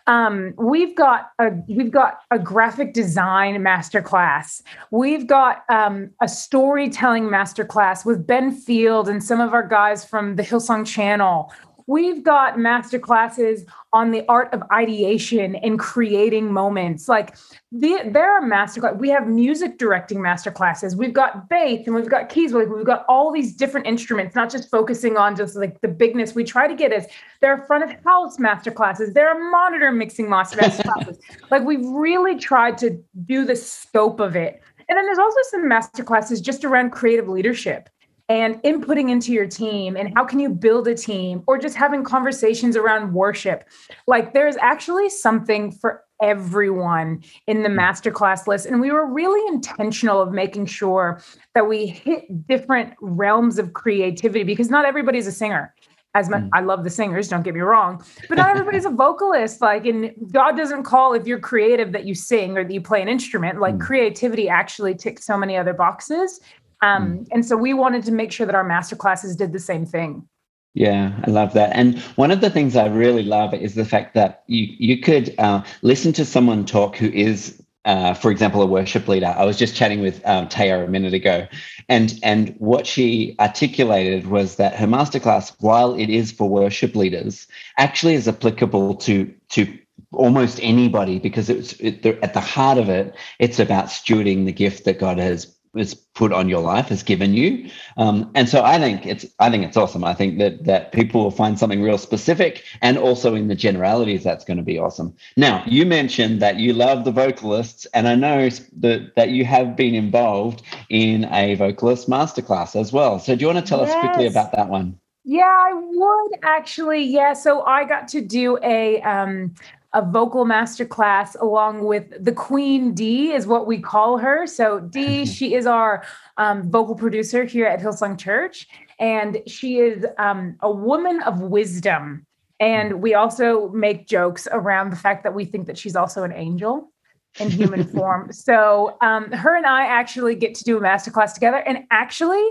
um, 0.07 0.55
we've 0.57 0.95
got 0.95 1.33
a 1.38 1.50
we've 1.69 1.90
got 1.90 2.21
a 2.31 2.38
graphic 2.38 2.95
design 2.95 3.57
masterclass. 3.57 4.62
We've 4.90 5.26
got 5.26 5.64
um, 5.69 6.11
a 6.21 6.28
storytelling 6.28 7.25
masterclass 7.25 8.07
with 8.07 8.26
Ben 8.26 8.52
Field 8.52 9.09
and 9.09 9.23
some 9.23 9.40
of 9.40 9.52
our 9.52 9.66
guys 9.66 10.05
from 10.05 10.37
the 10.37 10.45
Hillsong 10.45 10.87
channel. 10.87 11.52
We've 11.88 12.25
got 12.25 12.59
master 12.59 12.99
classes 12.99 13.64
on 13.93 14.11
the 14.11 14.25
art 14.28 14.52
of 14.52 14.62
ideation 14.73 15.55
and 15.57 15.78
creating 15.78 16.52
moments. 16.52 17.09
Like 17.09 17.37
the, 17.71 18.00
there 18.11 18.31
are 18.33 18.40
master 18.40 18.81
class. 18.81 18.95
We 18.97 19.09
have 19.11 19.28
music 19.28 19.78
directing 19.78 20.21
master 20.21 20.50
classes. 20.50 20.97
We've 20.97 21.12
got 21.12 21.49
bass 21.49 21.87
and 21.87 21.95
we've 21.95 22.09
got 22.09 22.28
keys. 22.28 22.52
Like 22.52 22.69
we've 22.69 22.85
got 22.85 23.05
all 23.09 23.33
these 23.33 23.55
different 23.55 23.87
instruments, 23.87 24.35
not 24.35 24.50
just 24.50 24.69
focusing 24.69 25.16
on 25.16 25.37
just 25.37 25.55
like 25.55 25.81
the 25.81 25.88
bigness. 25.88 26.35
We 26.35 26.43
try 26.43 26.66
to 26.66 26.75
get 26.75 26.93
as 26.93 27.07
there 27.40 27.52
are 27.52 27.66
front 27.66 27.85
of 27.85 27.97
house 28.05 28.38
master 28.40 28.73
classes. 28.73 29.14
There 29.14 29.28
are 29.28 29.50
monitor 29.50 29.93
mixing 29.93 30.28
master 30.28 30.57
classes. 30.83 31.19
like 31.50 31.62
we've 31.64 31.87
really 31.87 32.37
tried 32.37 32.78
to 32.78 33.00
do 33.26 33.45
the 33.45 33.57
scope 33.57 34.19
of 34.19 34.35
it. 34.35 34.61
And 34.88 34.97
then 34.97 35.05
there's 35.05 35.19
also 35.19 35.40
some 35.50 35.69
master 35.69 36.05
classes 36.05 36.40
just 36.40 36.64
around 36.64 36.90
creative 36.90 37.28
leadership 37.28 37.88
and 38.28 38.61
inputting 38.62 39.11
into 39.11 39.33
your 39.33 39.47
team 39.47 39.97
and 39.97 40.12
how 40.14 40.25
can 40.25 40.40
you 40.40 40.49
build 40.49 40.88
a 40.88 40.95
team 40.95 41.42
or 41.47 41.59
just 41.59 41.76
having 41.76 42.02
conversations 42.02 42.76
around 42.76 43.12
worship 43.12 43.68
like 44.06 44.33
there's 44.33 44.56
actually 44.56 45.09
something 45.09 45.71
for 45.71 46.02
everyone 46.23 47.23
in 47.47 47.62
the 47.62 47.68
masterclass 47.68 48.47
list 48.47 48.66
and 48.66 48.80
we 48.80 48.90
were 48.90 49.06
really 49.06 49.47
intentional 49.49 50.21
of 50.21 50.33
making 50.33 50.66
sure 50.66 51.21
that 51.54 51.68
we 51.68 51.87
hit 51.87 52.47
different 52.47 52.95
realms 53.00 53.59
of 53.59 53.75
creativity 53.75 54.42
because 54.42 54.71
not 54.71 54.85
everybody's 54.85 55.26
a 55.26 55.33
singer 55.33 55.73
as 56.16 56.30
much 56.30 56.42
mm. 56.42 56.49
I 56.54 56.62
love 56.62 56.83
the 56.83 56.90
singers, 56.90 57.28
don't 57.28 57.42
get 57.42 57.54
me 57.54 57.61
wrong, 57.61 58.02
but 58.28 58.38
not 58.38 58.49
everybody's 58.56 58.87
a 58.87 58.90
vocalist. 58.90 59.61
Like, 59.61 59.85
and 59.85 60.12
God 60.33 60.56
doesn't 60.56 60.85
call 60.85 61.12
if 61.12 61.26
you're 61.26 61.38
creative 61.38 61.92
that 61.92 62.06
you 62.06 62.14
sing 62.14 62.56
or 62.56 62.64
that 62.64 62.73
you 62.73 62.80
play 62.80 63.02
an 63.02 63.09
instrument. 63.09 63.61
Like, 63.61 63.75
mm. 63.75 63.80
creativity 63.80 64.49
actually 64.49 64.95
ticks 64.95 65.26
so 65.26 65.37
many 65.37 65.59
other 65.59 65.75
boxes. 65.75 66.40
Um, 66.83 67.18
mm. 67.18 67.28
And 67.33 67.45
so 67.45 67.56
we 67.56 67.75
wanted 67.75 68.04
to 68.04 68.12
make 68.12 68.33
sure 68.33 68.47
that 68.47 68.54
our 68.54 68.64
master 68.64 68.97
classes 68.97 69.37
did 69.37 69.52
the 69.52 69.59
same 69.59 69.87
thing. 69.87 70.28
Yeah, 70.76 71.18
I 71.26 71.30
love 71.30 71.54
that. 71.54 71.75
And 71.75 71.99
one 72.16 72.30
of 72.30 72.42
the 72.42 72.50
things 72.50 72.76
I 72.76 72.87
really 72.87 73.23
love 73.23 73.54
is 73.54 73.75
the 73.75 73.85
fact 73.87 74.12
that 74.12 74.42
you 74.47 74.66
you 74.78 75.00
could 75.00 75.35
uh, 75.38 75.64
listen 75.80 76.12
to 76.12 76.25
someone 76.26 76.66
talk 76.66 76.97
who 76.97 77.06
is, 77.06 77.62
uh, 77.87 78.12
for 78.12 78.30
example, 78.30 78.61
a 78.61 78.66
worship 78.66 79.09
leader. 79.09 79.35
I 79.35 79.47
was 79.47 79.56
just 79.56 79.75
chatting 79.75 80.02
with 80.02 80.21
um, 80.26 80.49
Taya 80.49 80.85
a 80.85 80.87
minute 80.87 81.14
ago, 81.14 81.49
and 81.88 82.21
and 82.23 82.54
what 82.59 82.87
she 82.87 83.37
articulated 83.40 84.26
was 84.26 84.56
that 84.56 84.75
her 84.75 84.87
masterclass, 84.87 85.56
while 85.61 85.95
it 85.95 86.11
is 86.11 86.30
for 86.30 86.47
worship 86.47 86.95
leaders, 86.95 87.47
actually 87.78 88.12
is 88.12 88.28
applicable 88.28 88.97
to 88.97 89.33
to 89.52 89.78
almost 90.12 90.61
anybody 90.62 91.18
because 91.18 91.49
it's 91.49 91.73
it, 91.80 92.04
at 92.04 92.35
the 92.35 92.40
heart 92.40 92.76
of 92.76 92.90
it, 92.90 93.14
it's 93.38 93.59
about 93.59 93.87
stewarding 93.87 94.45
the 94.45 94.52
gift 94.52 94.85
that 94.85 94.99
God 94.99 95.16
has 95.16 95.55
has 95.76 95.95
put 95.95 96.33
on 96.33 96.49
your 96.49 96.61
life 96.61 96.88
has 96.88 97.02
given 97.02 97.35
you 97.35 97.68
um, 97.97 98.30
and 98.35 98.49
so 98.49 98.62
i 98.62 98.78
think 98.78 99.06
it's 99.06 99.26
i 99.38 99.50
think 99.50 99.64
it's 99.64 99.76
awesome 99.76 100.04
i 100.04 100.14
think 100.14 100.38
that 100.38 100.64
that 100.64 100.92
people 100.92 101.23
will 101.23 101.30
find 101.30 101.59
something 101.59 101.83
real 101.83 101.99
specific 101.99 102.64
and 102.83 102.99
also 102.99 103.35
in 103.35 103.49
the 103.49 103.54
generalities 103.54 104.25
that's 104.25 104.45
going 104.45 104.56
to 104.56 104.62
be 104.62 104.78
awesome 104.78 105.14
now 105.37 105.62
you 105.66 105.85
mentioned 105.85 106.40
that 106.40 106.56
you 106.56 106.73
love 106.73 107.04
the 107.04 107.12
vocalists 107.12 107.87
and 107.95 108.09
i 108.09 108.14
know 108.14 108.49
that 108.76 109.14
that 109.16 109.30
you 109.30 109.45
have 109.45 109.76
been 109.76 109.95
involved 109.95 110.62
in 110.90 111.25
a 111.33 111.54
vocalist 111.54 112.09
masterclass 112.09 112.78
as 112.78 112.92
well 112.92 113.18
so 113.18 113.35
do 113.35 113.40
you 113.40 113.47
want 113.47 113.59
to 113.59 113.68
tell 113.68 113.80
yes. 113.80 113.90
us 113.90 114.00
quickly 114.00 114.26
about 114.26 114.52
that 114.52 114.68
one 114.68 114.99
yeah, 115.28 115.42
I 115.42 115.73
would 115.75 116.38
actually. 116.45 117.02
Yeah, 117.02 117.33
so 117.33 117.62
I 117.62 117.85
got 117.85 118.06
to 118.09 118.21
do 118.21 118.61
a 118.62 119.02
um, 119.02 119.56
a 119.93 120.02
vocal 120.02 120.45
masterclass 120.45 121.40
along 121.40 121.85
with 121.85 122.12
the 122.23 122.33
Queen 122.33 122.93
D, 122.95 123.33
is 123.33 123.47
what 123.47 123.66
we 123.66 123.81
call 123.81 124.19
her. 124.19 124.47
So, 124.47 124.81
D, 124.81 125.26
she 125.37 125.55
is 125.55 125.66
our 125.66 126.05
um, 126.37 126.71
vocal 126.71 126.95
producer 126.95 127.45
here 127.45 127.66
at 127.66 127.81
Hillsong 127.81 128.19
Church, 128.19 128.69
and 128.99 129.43
she 129.47 129.78
is 129.78 130.07
um, 130.19 130.57
a 130.61 130.71
woman 130.71 131.23
of 131.23 131.40
wisdom. 131.40 132.26
And 132.59 133.02
we 133.02 133.14
also 133.14 133.69
make 133.69 134.07
jokes 134.07 134.49
around 134.50 134.90
the 134.90 134.97
fact 134.97 135.25
that 135.25 135.35
we 135.35 135.45
think 135.45 135.66
that 135.66 135.76
she's 135.76 135.95
also 135.95 136.23
an 136.23 136.33
angel 136.33 136.90
in 137.38 137.50
human 137.50 137.85
form. 137.93 138.33
So, 138.33 138.97
um, 139.00 139.31
her 139.33 139.57
and 139.57 139.66
I 139.66 139.87
actually 139.87 140.35
get 140.35 140.55
to 140.57 140.64
do 140.64 140.78
a 140.78 140.81
masterclass 140.81 141.35
together. 141.35 141.59
And 141.59 141.85
actually, 141.90 142.45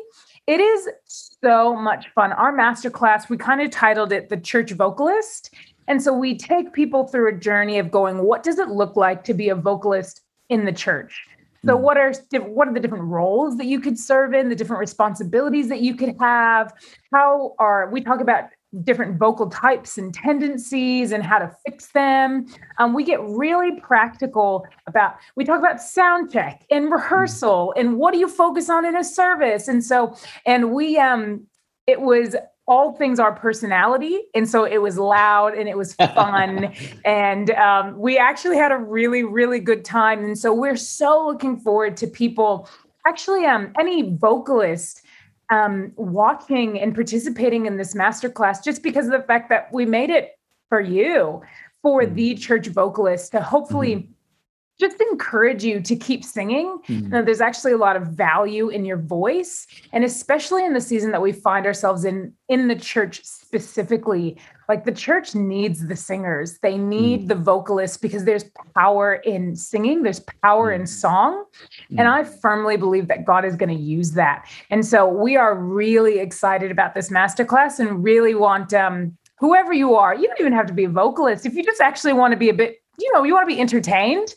it 0.48 0.60
is 0.60 0.89
so 1.06 1.75
much 1.75 2.10
fun. 2.13 2.32
Our 2.34 2.56
masterclass, 2.56 3.30
we 3.30 3.38
kind 3.38 3.62
of 3.62 3.72
titled 3.72 4.12
it 4.12 4.30
The 4.30 4.38
Church 4.38 4.72
Vocalist. 4.72 5.54
And 5.88 6.01
so 6.01 6.13
we 6.13 6.38
take 6.38 6.74
people 6.74 7.08
through 7.08 7.30
a 7.30 7.38
journey 7.38 7.77
of 7.77 7.92
going, 7.92 8.24
what 8.24 8.44
does 8.44 8.60
it 8.60 8.70
look 8.70 8.96
like 8.96 9.24
to 9.25 9.34
be 9.34 9.50
a 9.50 9.56
vocalist 9.56 10.22
in 10.50 10.65
the 10.65 10.72
church? 10.72 11.24
So 11.65 11.75
hmm. 11.75 11.84
what 11.84 11.98
are 11.98 12.13
what 12.42 12.68
are 12.68 12.74
the 12.74 12.80
different 12.80 13.06
roles 13.06 13.58
that 13.58 13.65
you 13.65 13.80
could 13.80 13.98
serve 13.98 14.34
in, 14.34 14.50
the 14.50 14.56
different 14.56 14.80
responsibilities 14.80 15.70
that 15.70 15.82
you 15.82 15.96
could 15.96 16.15
have? 16.20 16.74
How 17.12 17.56
are 17.60 17.89
we 17.89 18.01
talk 18.01 18.22
about 18.22 18.46
different 18.84 19.18
vocal 19.18 19.50
types 19.50 19.98
and 19.98 20.13
tendencies 20.13 21.12
and 21.12 21.24
how 21.24 21.39
to 21.39 21.50
fix 21.65 21.92
them. 21.92 22.46
Um, 22.77 22.94
we 22.94 23.04
get 23.04 23.22
really 23.22 23.80
practical 23.80 24.65
about, 24.88 25.15
we 25.36 25.46
talk 25.46 25.60
about 25.60 25.82
sound 25.82 26.32
check 26.32 26.65
and 26.70 26.92
rehearsal 26.92 27.74
and 27.77 27.98
what 27.98 28.13
do 28.13 28.20
you 28.20 28.27
focus 28.27 28.70
on 28.70 28.86
in 28.86 28.96
a 28.96 29.04
service. 29.04 29.68
And 29.68 29.84
so, 29.84 30.15
and 30.46 30.74
we, 30.74 30.98
um, 30.98 31.48
it 31.88 32.01
was 32.01 32.36
all 32.67 32.93
things 32.93 33.19
are 33.19 33.31
personality 33.31 34.22
and 34.34 34.50
so 34.50 34.63
it 34.63 34.79
was 34.79 34.98
loud 34.98 35.53
and 35.53 35.69
it 35.69 35.77
was 35.77 35.93
fun. 36.15 36.74
And 37.03 37.51
um, 37.51 37.98
we 37.98 38.17
actually 38.17 38.57
had 38.57 38.72
a 38.72 38.77
really 38.77 39.24
really 39.24 39.60
good 39.60 39.86
time. 39.86 40.24
And 40.24 40.38
so 40.38 40.53
we're 40.53 40.77
so 40.77 41.25
looking 41.25 41.57
forward 41.57 41.98
to 41.98 42.07
people 42.07 42.67
actually 43.05 43.45
um, 43.45 43.72
any 43.79 44.15
vocalist 44.17 45.03
um, 45.51 45.91
watching 45.95 46.79
and 46.79 46.95
participating 46.95 47.67
in 47.67 47.77
this 47.77 47.93
masterclass 47.93 48.63
just 48.63 48.81
because 48.81 49.05
of 49.05 49.12
the 49.12 49.22
fact 49.22 49.50
that 49.50 49.72
we 49.72 49.86
made 49.86 50.10
it 50.10 50.31
for 50.69 50.81
you 50.81 51.41
for 51.84 52.01
mm-hmm. 52.01 52.15
the 52.15 52.36
church 52.36 52.67
vocalist 52.67 53.31
to 53.31 53.41
hopefully 53.41 53.95
mm-hmm 53.95 54.12
just 54.79 55.00
encourage 55.00 55.63
you 55.63 55.79
to 55.82 55.96
keep 55.96 56.24
singing. 56.24 56.79
Mm-hmm. 56.88 57.25
there's 57.25 57.41
actually 57.41 57.72
a 57.72 57.77
lot 57.77 57.96
of 57.96 58.08
value 58.08 58.70
in 58.70 58.86
your 58.86 58.98
voice, 58.98 59.67
and 59.94 60.03
especially 60.03 60.65
in 60.65 60.74
the 60.74 60.82
season 60.82 61.12
that 61.12 61.22
we 61.22 61.32
find 61.32 61.65
ourselves 61.65 62.05
in, 62.05 62.34
in 62.50 62.67
the 62.67 62.75
church 62.75 63.24
specifically. 63.24 64.38
Like 64.67 64.84
the 64.84 64.91
church 64.91 65.36
needs 65.36 65.88
the 65.88 65.96
singers, 65.96 66.58
they 66.60 66.77
need 66.77 67.22
mm-hmm. 67.22 67.27
the 67.27 67.36
vocalists 67.36 67.98
because 67.98 68.25
there's 68.25 68.46
power 68.75 69.15
in 69.15 69.55
singing, 69.55 70.03
there's 70.03 70.22
power 70.44 70.72
mm-hmm. 70.72 70.82
in 70.82 70.88
song. 70.88 71.46
And 71.98 72.08
I 72.08 72.24
firmly 72.24 72.75
believe 72.75 73.08
that 73.08 73.25
God 73.25 73.46
is 73.46 73.55
going 73.55 73.70
to 73.70 73.82
use 73.82 74.12
that. 74.12 74.46
And 74.70 74.86
so 74.86 75.08
we 75.08 75.38
are 75.38 75.55
really 75.55 76.20
excited 76.20 76.72
about 76.72 76.96
this 76.96 77.10
masterclass 77.10 77.79
and 77.79 78.03
really 78.03 78.34
want 78.34 78.74
um, 78.74 79.15
whoever 79.38 79.74
you 79.74 79.96
are, 79.96 80.15
you 80.15 80.27
don't 80.27 80.39
even 80.39 80.53
have 80.53 80.65
to 80.67 80.74
be 80.74 80.86
a 80.86 80.89
vocalist. 80.89 81.46
If 81.46 81.53
you 81.53 81.63
just 81.63 81.82
actually 81.82 82.13
want 82.13 82.32
to 82.32 82.38
be 82.38 82.50
a 82.50 82.53
bit, 82.53 82.77
you 83.00 83.12
know, 83.13 83.24
you 83.24 83.34
want 83.34 83.48
to 83.48 83.55
be 83.55 83.62
entertained 83.62 84.34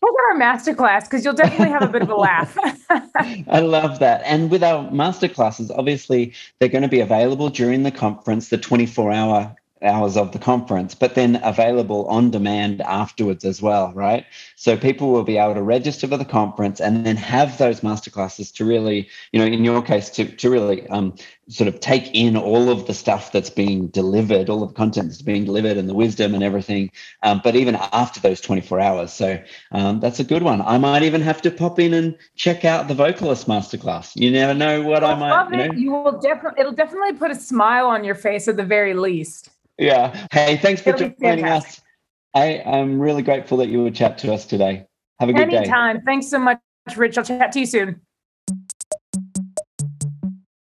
Check 0.00 0.10
out 0.10 0.34
our 0.34 0.40
masterclass 0.40 1.04
because 1.04 1.24
you'll 1.24 1.34
definitely 1.34 1.70
have 1.70 1.82
a 1.82 1.88
bit 1.88 2.02
of 2.02 2.10
a 2.10 2.14
laugh. 2.14 2.56
I 3.48 3.60
love 3.60 3.98
that. 3.98 4.22
And 4.24 4.50
with 4.50 4.62
our 4.62 4.88
masterclasses, 4.90 5.70
obviously, 5.76 6.32
they're 6.58 6.68
going 6.68 6.82
to 6.82 6.88
be 6.88 7.00
available 7.00 7.50
during 7.50 7.82
the 7.82 7.90
conference, 7.90 8.48
the 8.48 8.58
24 8.58 9.10
hour 9.10 9.56
hours 9.82 10.16
of 10.16 10.32
the 10.32 10.38
conference, 10.38 10.94
but 10.94 11.14
then 11.14 11.40
available 11.42 12.06
on 12.06 12.30
demand 12.30 12.80
afterwards 12.82 13.44
as 13.44 13.62
well, 13.62 13.92
right? 13.94 14.24
So 14.56 14.76
people 14.76 15.10
will 15.10 15.24
be 15.24 15.38
able 15.38 15.54
to 15.54 15.62
register 15.62 16.06
for 16.06 16.16
the 16.16 16.24
conference 16.24 16.80
and 16.80 17.06
then 17.06 17.16
have 17.16 17.58
those 17.58 17.80
masterclasses 17.80 18.52
to 18.54 18.64
really, 18.64 19.08
you 19.32 19.40
know, 19.40 19.46
in 19.46 19.64
your 19.64 19.82
case, 19.82 20.10
to, 20.10 20.24
to 20.24 20.50
really 20.50 20.86
um, 20.88 21.14
sort 21.48 21.68
of 21.68 21.80
take 21.80 22.10
in 22.14 22.36
all 22.36 22.68
of 22.68 22.86
the 22.86 22.94
stuff 22.94 23.32
that's 23.32 23.50
being 23.50 23.88
delivered, 23.88 24.50
all 24.50 24.62
of 24.62 24.70
the 24.70 24.74
content 24.74 25.08
that's 25.08 25.22
being 25.22 25.44
delivered 25.44 25.76
and 25.76 25.88
the 25.88 25.94
wisdom 25.94 26.34
and 26.34 26.42
everything, 26.42 26.90
um, 27.22 27.40
but 27.42 27.56
even 27.56 27.76
after 27.76 28.20
those 28.20 28.40
24 28.40 28.80
hours. 28.80 29.12
So 29.12 29.42
um, 29.72 30.00
that's 30.00 30.20
a 30.20 30.24
good 30.24 30.42
one. 30.42 30.60
I 30.60 30.78
might 30.78 31.02
even 31.02 31.22
have 31.22 31.40
to 31.42 31.50
pop 31.50 31.78
in 31.78 31.94
and 31.94 32.16
check 32.36 32.64
out 32.64 32.88
the 32.88 32.94
vocalist 32.94 33.46
masterclass. 33.48 34.12
You 34.14 34.30
never 34.30 34.54
know 34.54 34.82
what 34.82 35.04
I, 35.04 35.12
I 35.12 35.14
might, 35.14 35.50
you 35.50 35.56
know. 35.56 35.74
You 35.74 35.90
will 35.92 36.18
definitely, 36.18 36.60
it'll 36.60 36.72
definitely 36.72 37.14
put 37.14 37.30
a 37.30 37.34
smile 37.34 37.86
on 37.86 38.04
your 38.04 38.14
face 38.14 38.48
at 38.48 38.56
the 38.56 38.64
very 38.64 38.94
least. 38.94 39.50
Yeah. 39.78 40.26
Hey, 40.32 40.56
thanks 40.56 40.82
for 40.82 40.92
joining 40.92 41.44
us. 41.44 41.80
I, 42.34 42.60
I'm 42.66 43.00
really 43.00 43.22
grateful 43.22 43.58
that 43.58 43.68
you 43.68 43.82
would 43.82 43.94
chat 43.94 44.18
to 44.18 44.32
us 44.32 44.44
today. 44.44 44.86
Have 45.20 45.28
a 45.28 45.32
good 45.32 45.42
Anytime. 45.42 45.50
day. 45.50 45.70
Anytime. 45.70 46.02
Thanks 46.02 46.28
so 46.28 46.38
much, 46.38 46.60
Rich. 46.96 47.16
I'll 47.16 47.24
chat 47.24 47.52
to 47.52 47.60
you 47.60 47.66
soon. 47.66 48.00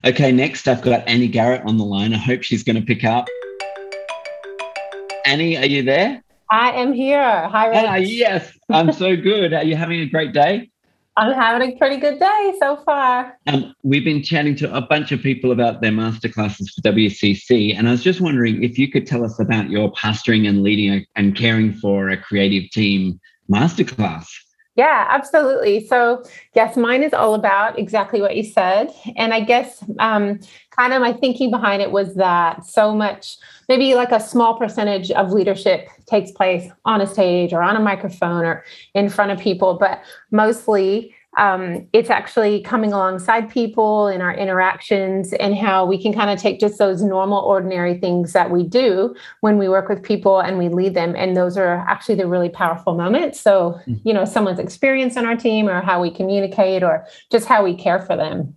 Okay, 0.04 0.32
next 0.32 0.66
I've 0.66 0.82
got 0.82 1.06
Annie 1.06 1.28
Garrett 1.28 1.62
on 1.64 1.76
the 1.76 1.85
line. 1.85 2.12
I 2.14 2.16
hope 2.16 2.42
she's 2.42 2.64
going 2.64 2.76
to 2.76 2.82
pick 2.82 3.04
up. 3.04 3.28
Annie, 5.25 5.56
are 5.56 5.66
you 5.66 5.82
there? 5.82 6.23
I 6.50 6.73
am 6.73 6.92
here. 6.92 7.49
Hi, 7.49 7.66
Rich. 7.68 7.78
Ah, 7.78 7.94
yes, 7.97 8.59
I'm 8.68 8.92
so 8.92 9.16
good. 9.16 9.52
Are 9.52 9.62
you 9.62 9.76
having 9.76 10.00
a 10.00 10.06
great 10.06 10.32
day? 10.32 10.71
I'm 11.16 11.35
having 11.35 11.73
a 11.73 11.76
pretty 11.76 11.99
good 11.99 12.19
day 12.19 12.54
so 12.59 12.76
far. 12.87 13.38
Um, 13.47 13.75
we've 13.83 14.04
been 14.04 14.23
chatting 14.23 14.57
to 14.57 14.75
a 14.75 14.81
bunch 14.81 15.12
of 15.12 15.21
people 15.21 15.52
about 15.52 15.83
their 15.83 15.90
masterclasses 15.90 16.73
for 16.75 16.81
WCC, 16.83 17.76
and 17.76 17.87
I 17.87 17.90
was 17.90 18.02
just 18.02 18.21
wondering 18.21 18.62
if 18.62 18.78
you 18.78 18.90
could 18.90 19.07
tell 19.07 19.25
us 19.25 19.38
about 19.38 19.69
your 19.69 19.92
pastoring 19.92 20.49
and 20.49 20.62
leading 20.62 20.90
a, 20.90 21.07
and 21.14 21.37
caring 21.37 21.75
for 21.75 22.09
a 22.09 22.16
creative 22.16 22.71
team 22.71 23.21
masterclass. 23.50 24.26
Yeah, 24.74 25.06
absolutely. 25.10 25.86
So, 25.86 26.24
yes, 26.54 26.78
mine 26.78 27.02
is 27.02 27.12
all 27.12 27.34
about 27.34 27.78
exactly 27.78 28.22
what 28.22 28.36
you 28.36 28.42
said. 28.42 28.90
And 29.16 29.34
I 29.34 29.40
guess 29.40 29.84
um, 29.98 30.40
kind 30.70 30.94
of 30.94 31.02
my 31.02 31.12
thinking 31.12 31.50
behind 31.50 31.82
it 31.82 31.90
was 31.90 32.14
that 32.14 32.64
so 32.64 32.94
much, 32.94 33.36
maybe 33.68 33.94
like 33.94 34.12
a 34.12 34.20
small 34.20 34.56
percentage 34.58 35.10
of 35.10 35.30
leadership 35.30 35.88
takes 36.06 36.30
place 36.30 36.70
on 36.86 37.02
a 37.02 37.06
stage 37.06 37.52
or 37.52 37.62
on 37.62 37.76
a 37.76 37.80
microphone 37.80 38.46
or 38.46 38.64
in 38.94 39.10
front 39.10 39.30
of 39.30 39.38
people, 39.38 39.76
but 39.78 40.02
mostly 40.30 41.14
um, 41.38 41.88
it's 41.94 42.10
actually 42.10 42.60
coming 42.60 42.92
alongside 42.92 43.50
people 43.50 44.06
in 44.08 44.20
our 44.20 44.34
interactions 44.34 45.32
and 45.34 45.56
how 45.56 45.86
we 45.86 46.00
can 46.00 46.12
kind 46.12 46.30
of 46.30 46.38
take 46.38 46.60
just 46.60 46.78
those 46.78 47.02
normal, 47.02 47.38
ordinary 47.38 47.96
things 47.96 48.34
that 48.34 48.50
we 48.50 48.64
do 48.64 49.14
when 49.40 49.56
we 49.56 49.68
work 49.68 49.88
with 49.88 50.02
people 50.02 50.40
and 50.40 50.58
we 50.58 50.68
lead 50.68 50.94
them. 50.94 51.14
And 51.16 51.34
those 51.34 51.56
are 51.56 51.76
actually 51.88 52.16
the 52.16 52.26
really 52.26 52.50
powerful 52.50 52.94
moments. 52.94 53.40
So, 53.40 53.80
mm-hmm. 53.86 54.06
you 54.06 54.12
know, 54.12 54.26
someone's 54.26 54.58
experience 54.58 55.16
on 55.16 55.24
our 55.24 55.36
team 55.36 55.68
or 55.68 55.80
how 55.80 56.02
we 56.02 56.10
communicate 56.10 56.82
or 56.82 57.06
just 57.30 57.46
how 57.46 57.64
we 57.64 57.74
care 57.74 58.00
for 58.00 58.14
them. 58.14 58.54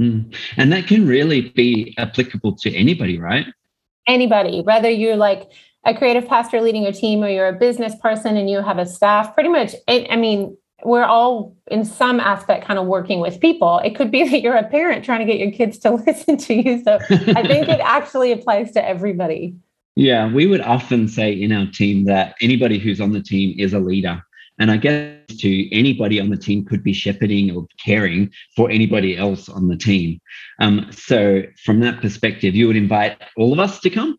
Mm. 0.00 0.32
And 0.56 0.72
that 0.72 0.86
can 0.86 1.06
really 1.06 1.50
be 1.50 1.94
applicable 1.98 2.56
to 2.56 2.74
anybody, 2.74 3.18
right? 3.18 3.46
Anybody, 4.06 4.60
whether 4.62 4.90
you're 4.90 5.16
like, 5.16 5.50
a 5.84 5.92
creative 5.92 6.28
pastor 6.28 6.60
leading 6.60 6.86
a 6.86 6.92
team 6.92 7.24
or 7.24 7.28
you're 7.28 7.48
a 7.48 7.52
business 7.52 7.94
person 7.96 8.36
and 8.36 8.48
you 8.48 8.60
have 8.62 8.78
a 8.78 8.86
staff 8.86 9.34
pretty 9.34 9.48
much 9.48 9.74
i 9.88 10.14
mean 10.14 10.56
we're 10.84 11.04
all 11.04 11.56
in 11.70 11.84
some 11.84 12.20
aspect 12.20 12.64
kind 12.66 12.78
of 12.78 12.86
working 12.86 13.20
with 13.20 13.40
people. 13.40 13.78
It 13.78 13.94
could 13.94 14.10
be 14.10 14.28
that 14.28 14.40
you're 14.40 14.56
a 14.56 14.68
parent 14.68 15.04
trying 15.04 15.20
to 15.20 15.24
get 15.24 15.38
your 15.38 15.50
kids 15.50 15.78
to 15.80 15.90
listen 16.06 16.36
to 16.36 16.54
you. 16.54 16.82
So 16.82 16.98
I 17.10 17.46
think 17.46 17.68
it 17.68 17.80
actually 17.84 18.32
applies 18.32 18.72
to 18.72 18.86
everybody. 18.86 19.54
Yeah, 19.94 20.32
we 20.32 20.46
would 20.46 20.62
often 20.62 21.06
say 21.08 21.32
in 21.32 21.52
our 21.52 21.66
team 21.66 22.04
that 22.06 22.34
anybody 22.40 22.78
who's 22.78 23.00
on 23.00 23.12
the 23.12 23.22
team 23.22 23.54
is 23.58 23.74
a 23.74 23.78
leader. 23.78 24.22
And 24.58 24.70
I 24.70 24.76
guess 24.76 25.18
to 25.38 25.74
anybody 25.76 26.20
on 26.20 26.30
the 26.30 26.36
team 26.36 26.64
could 26.64 26.82
be 26.82 26.92
shepherding 26.92 27.54
or 27.54 27.66
caring 27.84 28.30
for 28.54 28.70
anybody 28.70 29.16
else 29.16 29.48
on 29.48 29.68
the 29.68 29.76
team. 29.76 30.20
Um, 30.60 30.88
so, 30.92 31.42
from 31.64 31.80
that 31.80 32.00
perspective, 32.00 32.54
you 32.54 32.66
would 32.66 32.76
invite 32.76 33.18
all 33.36 33.52
of 33.52 33.58
us 33.58 33.80
to 33.80 33.90
come? 33.90 34.18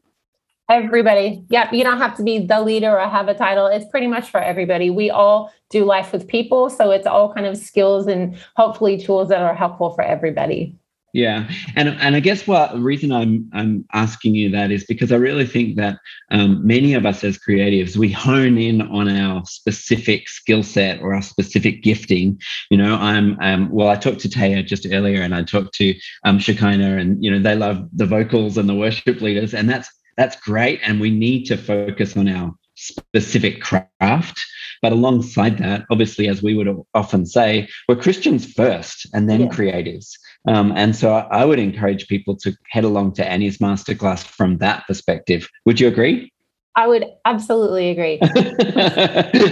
Everybody. 0.69 1.43
Yep. 1.49 1.73
You 1.73 1.83
don't 1.83 1.97
have 1.97 2.15
to 2.17 2.23
be 2.23 2.39
the 2.39 2.61
leader 2.61 2.97
or 2.97 3.07
have 3.07 3.27
a 3.27 3.33
title. 3.33 3.67
It's 3.67 3.85
pretty 3.85 4.07
much 4.07 4.29
for 4.29 4.39
everybody. 4.39 4.89
We 4.89 5.09
all 5.09 5.51
do 5.69 5.83
life 5.83 6.13
with 6.13 6.27
people. 6.27 6.69
So 6.69 6.91
it's 6.91 7.05
all 7.05 7.33
kind 7.33 7.45
of 7.45 7.57
skills 7.57 8.07
and 8.07 8.37
hopefully 8.55 8.97
tools 8.97 9.29
that 9.29 9.41
are 9.41 9.53
helpful 9.53 9.91
for 9.93 10.03
everybody. 10.03 10.77
Yeah, 11.13 11.47
and 11.75 11.89
and 11.89 12.15
I 12.15 12.19
guess 12.19 12.47
what 12.47 12.71
the 12.71 12.79
reason 12.79 13.11
I'm 13.11 13.47
I'm 13.53 13.85
asking 13.93 14.33
you 14.33 14.49
that 14.49 14.71
is 14.71 14.83
because 14.83 15.11
I 15.11 15.17
really 15.17 15.45
think 15.45 15.75
that 15.75 15.99
um, 16.31 16.65
many 16.65 16.95
of 16.95 17.05
us 17.05 17.23
as 17.23 17.37
creatives 17.37 17.95
we 17.95 18.11
hone 18.11 18.57
in 18.57 18.81
on 18.81 19.07
our 19.07 19.45
specific 19.45 20.27
skill 20.27 20.63
set 20.63 21.01
or 21.01 21.13
our 21.13 21.21
specific 21.21 21.83
gifting. 21.83 22.41
You 22.71 22.77
know, 22.77 22.95
I'm 22.95 23.39
um, 23.41 23.69
well. 23.69 23.89
I 23.89 23.95
talked 23.95 24.21
to 24.21 24.27
Taya 24.27 24.65
just 24.65 24.87
earlier, 24.91 25.21
and 25.21 25.35
I 25.35 25.43
talked 25.43 25.75
to 25.75 25.93
um, 26.23 26.39
Shekinah, 26.39 26.97
and 26.97 27.23
you 27.23 27.29
know 27.29 27.37
they 27.37 27.55
love 27.55 27.87
the 27.93 28.07
vocals 28.07 28.57
and 28.57 28.67
the 28.67 28.73
worship 28.73 29.21
leaders, 29.21 29.53
and 29.53 29.69
that's 29.69 29.91
that's 30.17 30.39
great. 30.41 30.79
And 30.83 30.99
we 30.99 31.09
need 31.09 31.45
to 31.45 31.57
focus 31.57 32.15
on 32.17 32.27
our 32.27 32.53
specific 32.75 33.61
craft. 33.61 34.41
But 34.81 34.91
alongside 34.91 35.57
that, 35.59 35.85
obviously, 35.89 36.27
as 36.27 36.43
we 36.43 36.55
would 36.55 36.67
often 36.93 37.25
say, 37.25 37.69
we're 37.87 37.95
Christians 37.95 38.51
first 38.51 39.07
and 39.13 39.29
then 39.29 39.41
yeah. 39.41 39.47
creatives. 39.47 40.11
Um, 40.47 40.73
and 40.75 40.95
so 40.95 41.13
I 41.13 41.45
would 41.45 41.59
encourage 41.59 42.07
people 42.07 42.35
to 42.37 42.53
head 42.69 42.83
along 42.83 43.13
to 43.13 43.25
Annie's 43.25 43.59
masterclass 43.59 44.23
from 44.23 44.57
that 44.57 44.85
perspective. 44.87 45.47
Would 45.65 45.79
you 45.79 45.87
agree? 45.87 46.33
I 46.75 46.87
would 46.87 47.05
absolutely 47.25 47.91
agree. 47.91 48.17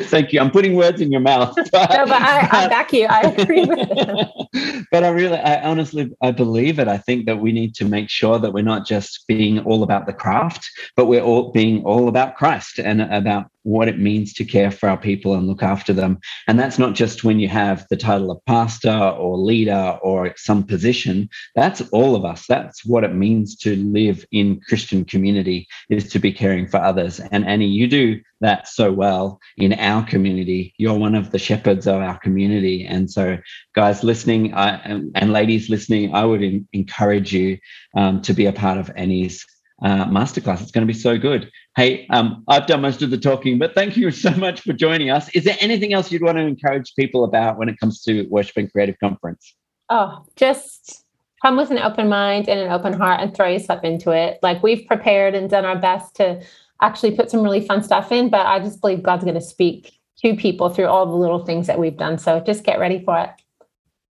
Thank 0.05 0.33
you. 0.33 0.39
I'm 0.39 0.49
putting 0.49 0.75
words 0.75 1.01
in 1.01 1.11
your 1.11 1.21
mouth. 1.21 1.53
But, 1.71 1.89
no, 1.91 2.05
but 2.05 2.21
I, 2.21 2.47
I 2.51 2.67
back 2.67 2.91
you. 2.93 3.05
I 3.05 3.21
agree 3.21 3.65
with 3.65 3.79
it. 3.79 4.87
but 4.91 5.03
I 5.03 5.09
really, 5.09 5.37
I 5.37 5.61
honestly, 5.61 6.11
I 6.21 6.31
believe 6.31 6.79
it. 6.79 6.87
I 6.87 6.97
think 6.97 7.27
that 7.27 7.39
we 7.39 7.51
need 7.51 7.75
to 7.75 7.85
make 7.85 8.09
sure 8.09 8.39
that 8.39 8.53
we're 8.53 8.63
not 8.63 8.87
just 8.87 9.25
being 9.27 9.59
all 9.59 9.83
about 9.83 10.07
the 10.07 10.13
craft, 10.13 10.67
but 10.95 11.05
we're 11.05 11.21
all 11.21 11.51
being 11.51 11.83
all 11.83 12.07
about 12.07 12.35
Christ 12.37 12.79
and 12.79 13.01
about 13.01 13.51
what 13.63 13.87
it 13.87 13.99
means 13.99 14.33
to 14.33 14.45
care 14.45 14.71
for 14.71 14.89
our 14.89 14.97
people 14.97 15.33
and 15.33 15.47
look 15.47 15.63
after 15.63 15.93
them. 15.93 16.19
And 16.47 16.59
that's 16.59 16.79
not 16.79 16.95
just 16.95 17.23
when 17.23 17.39
you 17.39 17.47
have 17.47 17.85
the 17.89 17.97
title 17.97 18.31
of 18.31 18.43
pastor 18.45 18.89
or 18.91 19.37
leader 19.37 19.97
or 20.01 20.33
some 20.37 20.63
position. 20.63 21.29
That's 21.55 21.81
all 21.91 22.15
of 22.15 22.25
us. 22.25 22.45
That's 22.47 22.85
what 22.85 23.03
it 23.03 23.13
means 23.13 23.55
to 23.57 23.75
live 23.75 24.25
in 24.31 24.61
Christian 24.67 25.05
community 25.05 25.67
is 25.89 26.09
to 26.09 26.19
be 26.19 26.31
caring 26.31 26.67
for 26.67 26.77
others. 26.77 27.19
And 27.19 27.45
Annie, 27.45 27.67
you 27.67 27.87
do 27.87 28.19
that 28.41 28.67
so 28.67 28.91
well 28.91 29.39
in 29.57 29.73
our 29.73 30.03
community. 30.05 30.73
You're 30.77 30.97
one 30.97 31.15
of 31.15 31.31
the 31.31 31.39
shepherds 31.39 31.87
of 31.87 32.01
our 32.01 32.17
community. 32.17 32.85
And 32.85 33.09
so, 33.09 33.37
guys 33.75 34.03
listening 34.03 34.53
I, 34.53 34.77
and, 35.15 35.31
ladies 35.31 35.69
listening, 35.69 36.13
I 36.13 36.25
would 36.25 36.41
in, 36.41 36.67
encourage 36.73 37.33
you 37.33 37.57
um, 37.95 38.21
to 38.23 38.33
be 38.33 38.47
a 38.47 38.53
part 38.53 38.77
of 38.77 38.91
Annie's 38.95 39.45
uh, 39.81 40.05
masterclass. 40.05 40.61
It's 40.61 40.71
going 40.71 40.85
to 40.85 40.93
be 40.93 40.97
so 40.97 41.17
good. 41.17 41.51
Hey, 41.75 42.07
um, 42.09 42.43
I've 42.47 42.67
done 42.67 42.81
most 42.81 43.01
of 43.01 43.09
the 43.09 43.17
talking, 43.17 43.57
but 43.57 43.73
thank 43.73 43.97
you 43.97 44.11
so 44.11 44.31
much 44.31 44.61
for 44.61 44.73
joining 44.73 45.09
us. 45.09 45.29
Is 45.29 45.43
there 45.43 45.57
anything 45.59 45.93
else 45.93 46.11
you'd 46.11 46.21
want 46.21 46.37
to 46.37 46.43
encourage 46.43 46.93
people 46.95 47.23
about 47.23 47.57
when 47.57 47.69
it 47.69 47.79
comes 47.79 48.01
to 48.03 48.27
Worship 48.29 48.57
and 48.57 48.71
Creative 48.71 48.97
Conference? 48.99 49.55
Oh, 49.89 50.25
just 50.35 51.03
come 51.41 51.57
with 51.57 51.71
an 51.71 51.79
open 51.79 52.07
mind 52.07 52.47
and 52.47 52.59
an 52.59 52.71
open 52.71 52.93
heart 52.93 53.21
and 53.21 53.35
throw 53.35 53.47
yourself 53.47 53.83
into 53.83 54.11
it. 54.11 54.39
Like 54.41 54.61
we've 54.61 54.85
prepared 54.87 55.33
and 55.33 55.49
done 55.49 55.65
our 55.65 55.77
best 55.77 56.15
to 56.17 56.43
actually 56.81 57.15
put 57.15 57.29
some 57.29 57.41
really 57.41 57.65
fun 57.65 57.83
stuff 57.83 58.11
in, 58.11 58.29
but 58.29 58.45
I 58.45 58.59
just 58.59 58.81
believe 58.81 59.03
God's 59.03 59.23
going 59.23 59.35
to 59.35 59.41
speak 59.41 59.99
to 60.19 60.35
people 60.35 60.69
through 60.69 60.85
all 60.85 61.05
the 61.05 61.15
little 61.15 61.45
things 61.45 61.67
that 61.67 61.79
we've 61.79 61.97
done. 61.97 62.17
So 62.17 62.39
just 62.39 62.63
get 62.63 62.79
ready 62.79 63.03
for 63.03 63.19
it. 63.19 63.29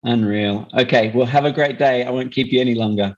Unreal. 0.03 0.67
Okay, 0.73 1.11
well, 1.13 1.25
have 1.25 1.45
a 1.45 1.51
great 1.51 1.77
day. 1.77 2.03
I 2.03 2.09
won't 2.09 2.31
keep 2.31 2.51
you 2.51 2.61
any 2.61 2.73
longer. 2.73 3.15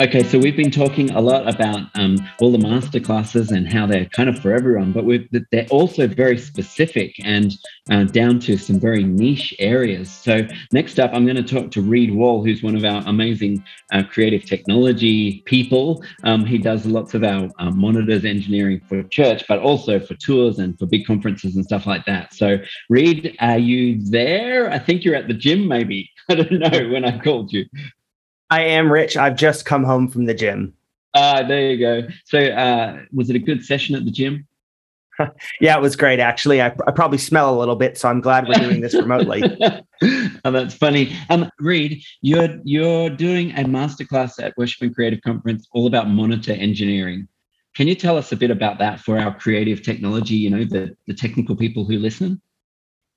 Okay, 0.00 0.22
so 0.22 0.38
we've 0.38 0.56
been 0.56 0.70
talking 0.70 1.10
a 1.10 1.20
lot 1.20 1.52
about 1.52 1.80
um, 1.96 2.18
all 2.40 2.52
the 2.52 2.58
master 2.58 3.00
classes 3.00 3.50
and 3.50 3.70
how 3.70 3.84
they're 3.84 4.04
kind 4.06 4.28
of 4.28 4.38
for 4.38 4.54
everyone, 4.54 4.92
but 4.92 5.04
they're 5.50 5.66
also 5.72 6.06
very 6.06 6.38
specific 6.38 7.16
and 7.24 7.56
uh, 7.90 8.04
down 8.04 8.38
to 8.38 8.56
some 8.56 8.78
very 8.78 9.02
niche 9.02 9.52
areas. 9.58 10.08
So 10.08 10.46
next 10.72 11.00
up, 11.00 11.10
I'm 11.12 11.24
going 11.24 11.34
to 11.34 11.42
talk 11.42 11.72
to 11.72 11.82
Reed 11.82 12.14
Wall, 12.14 12.44
who's 12.44 12.62
one 12.62 12.76
of 12.76 12.84
our 12.84 13.02
amazing 13.08 13.64
uh, 13.92 14.04
creative 14.08 14.44
technology 14.44 15.42
people. 15.46 16.04
Um, 16.22 16.46
he 16.46 16.58
does 16.58 16.86
lots 16.86 17.14
of 17.14 17.24
our 17.24 17.50
uh, 17.58 17.72
monitors 17.72 18.24
engineering 18.24 18.80
for 18.88 19.02
church, 19.02 19.48
but 19.48 19.58
also 19.58 19.98
for 19.98 20.14
tours 20.14 20.60
and 20.60 20.78
for 20.78 20.86
big 20.86 21.06
conferences 21.06 21.56
and 21.56 21.64
stuff 21.64 21.88
like 21.88 22.04
that. 22.04 22.34
So 22.34 22.58
Reed, 22.88 23.36
are 23.40 23.58
you 23.58 24.00
there? 24.00 24.70
I 24.70 24.78
think 24.78 25.04
you're 25.04 25.16
at 25.16 25.26
the 25.26 25.34
gym, 25.34 25.66
maybe. 25.66 26.08
I 26.28 26.36
don't 26.36 26.52
know 26.52 26.88
when 26.90 27.04
I 27.04 27.18
called 27.18 27.52
you. 27.52 27.64
I 28.50 28.62
am 28.62 28.90
Rich. 28.90 29.16
I've 29.16 29.36
just 29.36 29.64
come 29.64 29.84
home 29.84 30.08
from 30.08 30.24
the 30.24 30.34
gym. 30.34 30.74
Ah, 31.14 31.36
uh, 31.36 31.48
there 31.48 31.70
you 31.70 31.78
go. 31.78 32.08
So, 32.24 32.38
uh, 32.38 33.00
was 33.12 33.30
it 33.30 33.36
a 33.36 33.40
good 33.40 33.64
session 33.64 33.94
at 33.94 34.04
the 34.04 34.10
gym? 34.10 34.46
yeah, 35.60 35.76
it 35.76 35.82
was 35.82 35.96
great. 35.96 36.20
Actually, 36.20 36.62
I, 36.62 36.66
I, 36.86 36.92
probably 36.92 37.18
smell 37.18 37.54
a 37.54 37.58
little 37.58 37.76
bit, 37.76 37.98
so 37.98 38.08
I'm 38.08 38.20
glad 38.20 38.46
we're 38.46 38.54
doing 38.54 38.80
this 38.80 38.94
remotely. 38.94 39.42
oh, 40.44 40.50
that's 40.50 40.74
funny. 40.74 41.14
Um, 41.30 41.50
Reed, 41.58 42.02
you're 42.20 42.60
you're 42.64 43.10
doing 43.10 43.50
a 43.52 43.64
masterclass 43.64 44.42
at 44.42 44.56
Worship 44.56 44.82
and 44.82 44.94
Creative 44.94 45.20
Conference 45.22 45.66
all 45.72 45.86
about 45.86 46.08
monitor 46.08 46.52
engineering. 46.52 47.26
Can 47.74 47.88
you 47.88 47.94
tell 47.94 48.16
us 48.16 48.32
a 48.32 48.36
bit 48.36 48.50
about 48.50 48.78
that 48.78 49.00
for 49.00 49.18
our 49.18 49.36
creative 49.36 49.82
technology? 49.82 50.36
You 50.36 50.50
know, 50.50 50.64
the 50.64 50.96
the 51.06 51.14
technical 51.14 51.56
people 51.56 51.84
who 51.84 51.98
listen. 51.98 52.40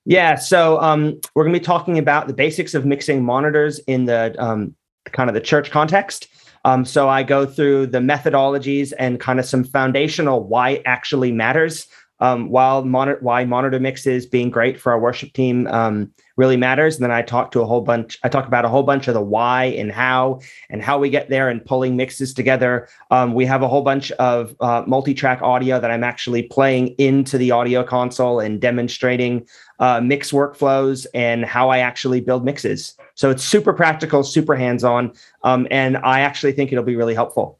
Yeah, 0.05 0.35
so 0.35 0.81
um, 0.81 1.21
we're 1.35 1.43
going 1.43 1.53
to 1.53 1.59
be 1.59 1.63
talking 1.63 1.99
about 1.99 2.27
the 2.27 2.33
basics 2.33 2.73
of 2.73 2.87
mixing 2.87 3.23
monitors 3.23 3.77
in 3.85 4.05
the 4.05 4.35
um, 4.43 4.75
kind 5.05 5.29
of 5.29 5.33
the 5.33 5.41
church 5.41 5.71
context. 5.71 6.27
Um, 6.63 6.85
so 6.85 7.09
I 7.09 7.23
go 7.23 7.45
through 7.45 7.87
the 7.87 7.99
methodologies 7.99 8.93
and 8.99 9.19
kind 9.19 9.39
of 9.39 9.45
some 9.45 9.63
foundational 9.63 10.43
why 10.43 10.71
it 10.71 10.83
actually 10.85 11.31
matters. 11.31 11.87
Um, 12.21 12.49
while 12.49 12.85
monitor, 12.85 13.17
why 13.21 13.43
monitor 13.45 13.79
mixes 13.79 14.27
being 14.27 14.51
great 14.51 14.79
for 14.79 14.91
our 14.91 14.99
worship 14.99 15.33
team 15.33 15.67
um, 15.67 16.13
really 16.37 16.55
matters. 16.55 16.95
And 16.95 17.03
then 17.03 17.11
I 17.11 17.23
talk 17.23 17.51
to 17.51 17.61
a 17.61 17.65
whole 17.65 17.81
bunch. 17.81 18.19
I 18.23 18.29
talk 18.29 18.47
about 18.47 18.63
a 18.63 18.69
whole 18.69 18.83
bunch 18.83 19.07
of 19.07 19.15
the 19.15 19.21
why 19.21 19.65
and 19.65 19.91
how 19.91 20.39
and 20.69 20.81
how 20.81 20.99
we 20.99 21.09
get 21.09 21.29
there 21.29 21.49
and 21.49 21.65
pulling 21.65 21.97
mixes 21.97 22.33
together. 22.33 22.87
Um, 23.09 23.33
we 23.33 23.45
have 23.47 23.63
a 23.63 23.67
whole 23.67 23.81
bunch 23.81 24.11
of 24.13 24.55
uh, 24.59 24.83
multi-track 24.85 25.41
audio 25.41 25.79
that 25.79 25.89
I'm 25.89 26.03
actually 26.03 26.43
playing 26.43 26.89
into 26.99 27.37
the 27.39 27.51
audio 27.51 27.83
console 27.83 28.39
and 28.39 28.61
demonstrating 28.61 29.47
uh, 29.79 29.99
mix 29.99 30.31
workflows 30.31 31.07
and 31.15 31.43
how 31.43 31.69
I 31.69 31.79
actually 31.79 32.21
build 32.21 32.45
mixes. 32.45 32.95
So 33.15 33.31
it's 33.31 33.43
super 33.43 33.73
practical, 33.73 34.23
super 34.23 34.55
hands-on, 34.55 35.13
um, 35.43 35.67
and 35.71 35.97
I 35.97 36.21
actually 36.21 36.53
think 36.53 36.71
it'll 36.71 36.83
be 36.83 36.95
really 36.95 37.15
helpful. 37.15 37.59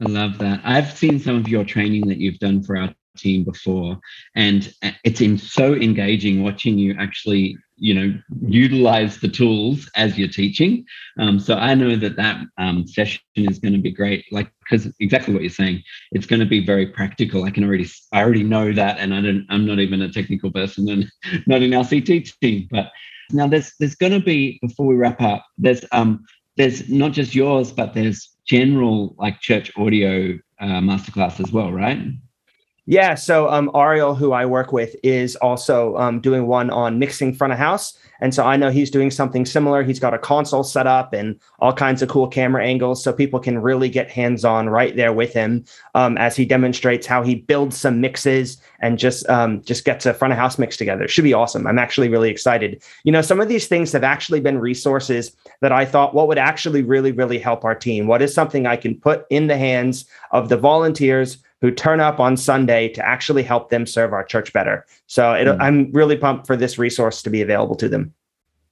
I 0.00 0.08
love 0.08 0.36
that. 0.38 0.60
I've 0.64 0.92
seen 0.92 1.18
some 1.18 1.36
of 1.36 1.48
your 1.48 1.64
training 1.64 2.06
that 2.08 2.18
you've 2.18 2.38
done 2.38 2.62
for 2.62 2.76
our 2.76 2.94
team 3.16 3.44
before, 3.44 3.98
and 4.34 4.72
it's 5.04 5.20
in 5.20 5.38
so 5.38 5.74
engaging 5.74 6.42
watching 6.42 6.78
you 6.78 6.94
actually, 6.98 7.56
you 7.76 7.94
know, 7.94 8.18
utilize 8.46 9.18
the 9.18 9.28
tools 9.28 9.90
as 9.96 10.18
you're 10.18 10.28
teaching. 10.28 10.84
Um, 11.18 11.38
so 11.38 11.56
I 11.56 11.74
know 11.74 11.96
that 11.96 12.16
that 12.16 12.40
um, 12.58 12.86
session 12.86 13.20
is 13.34 13.58
going 13.58 13.74
to 13.74 13.80
be 13.80 13.92
great. 13.92 14.24
Like 14.30 14.50
because 14.60 14.92
exactly 15.00 15.32
what 15.32 15.42
you're 15.42 15.50
saying, 15.50 15.82
it's 16.12 16.26
going 16.26 16.40
to 16.40 16.46
be 16.46 16.64
very 16.64 16.86
practical. 16.86 17.44
I 17.44 17.50
can 17.50 17.64
already, 17.64 17.88
I 18.12 18.22
already 18.22 18.42
know 18.42 18.72
that, 18.72 18.98
and 18.98 19.14
I 19.14 19.20
don't, 19.20 19.46
I'm 19.48 19.66
not 19.66 19.78
even 19.78 20.02
a 20.02 20.12
technical 20.12 20.50
person 20.50 20.88
and 20.88 21.10
not 21.46 21.62
in 21.62 21.74
our 21.74 21.84
CT 21.84 22.26
team, 22.40 22.68
but 22.70 22.90
now 23.32 23.46
there's 23.46 23.72
there's 23.78 23.94
going 23.94 24.12
to 24.12 24.20
be 24.20 24.58
before 24.62 24.86
we 24.86 24.94
wrap 24.94 25.20
up. 25.20 25.44
There's 25.58 25.84
um 25.92 26.24
there's 26.56 26.88
not 26.88 27.12
just 27.12 27.34
yours, 27.34 27.70
but 27.70 27.94
there's 27.94 28.36
general 28.46 29.14
like 29.18 29.40
church 29.40 29.70
audio 29.76 30.38
uh, 30.60 30.80
masterclass 30.80 31.40
as 31.40 31.52
well, 31.52 31.72
right? 31.72 31.98
Yeah. 32.86 33.16
So 33.16 33.48
um, 33.48 33.70
Ariel, 33.74 34.14
who 34.14 34.32
I 34.32 34.46
work 34.46 34.72
with, 34.72 34.94
is 35.02 35.34
also 35.36 35.96
um, 35.96 36.20
doing 36.20 36.46
one 36.46 36.70
on 36.70 37.00
mixing 37.00 37.34
front 37.34 37.52
of 37.52 37.58
house. 37.58 37.98
And 38.20 38.32
so 38.32 38.44
I 38.44 38.56
know 38.56 38.70
he's 38.70 38.90
doing 38.90 39.10
something 39.10 39.44
similar. 39.44 39.82
He's 39.82 39.98
got 39.98 40.14
a 40.14 40.18
console 40.18 40.62
set 40.62 40.86
up 40.86 41.12
and 41.12 41.38
all 41.58 41.72
kinds 41.72 42.00
of 42.00 42.08
cool 42.08 42.28
camera 42.28 42.64
angles 42.64 43.02
so 43.02 43.12
people 43.12 43.40
can 43.40 43.60
really 43.60 43.88
get 43.88 44.10
hands 44.10 44.44
on 44.44 44.70
right 44.70 44.96
there 44.96 45.12
with 45.12 45.32
him 45.32 45.64
um, 45.94 46.16
as 46.16 46.36
he 46.36 46.44
demonstrates 46.44 47.06
how 47.06 47.22
he 47.22 47.34
builds 47.34 47.76
some 47.76 48.00
mixes 48.00 48.56
and 48.80 48.98
just 48.98 49.28
um, 49.28 49.60
just 49.62 49.84
gets 49.84 50.06
a 50.06 50.14
front 50.14 50.32
of 50.32 50.38
house 50.38 50.58
mix 50.58 50.76
together. 50.76 51.04
It 51.04 51.10
should 51.10 51.24
be 51.24 51.34
awesome. 51.34 51.66
I'm 51.66 51.78
actually 51.78 52.08
really 52.08 52.30
excited. 52.30 52.82
You 53.04 53.12
know, 53.12 53.22
some 53.22 53.40
of 53.40 53.48
these 53.48 53.66
things 53.66 53.92
have 53.92 54.04
actually 54.04 54.40
been 54.40 54.58
resources 54.58 55.36
that 55.60 55.72
I 55.72 55.84
thought 55.84 56.14
what 56.14 56.28
would 56.28 56.38
actually 56.38 56.82
really, 56.82 57.12
really 57.12 57.38
help 57.38 57.64
our 57.64 57.74
team. 57.74 58.06
What 58.06 58.22
is 58.22 58.32
something 58.32 58.66
I 58.66 58.76
can 58.76 58.94
put 58.98 59.26
in 59.28 59.48
the 59.48 59.58
hands 59.58 60.06
of 60.30 60.48
the 60.48 60.56
volunteers 60.56 61.38
who 61.60 61.70
turn 61.70 62.00
up 62.00 62.20
on 62.20 62.36
Sunday 62.36 62.88
to 62.90 63.06
actually 63.06 63.42
help 63.42 63.70
them 63.70 63.86
serve 63.86 64.12
our 64.12 64.24
church 64.24 64.52
better. 64.52 64.86
So 65.06 65.32
it, 65.32 65.46
mm. 65.46 65.56
I'm 65.60 65.90
really 65.92 66.16
pumped 66.16 66.46
for 66.46 66.56
this 66.56 66.78
resource 66.78 67.22
to 67.22 67.30
be 67.30 67.42
available 67.42 67.76
to 67.76 67.88
them. 67.88 68.12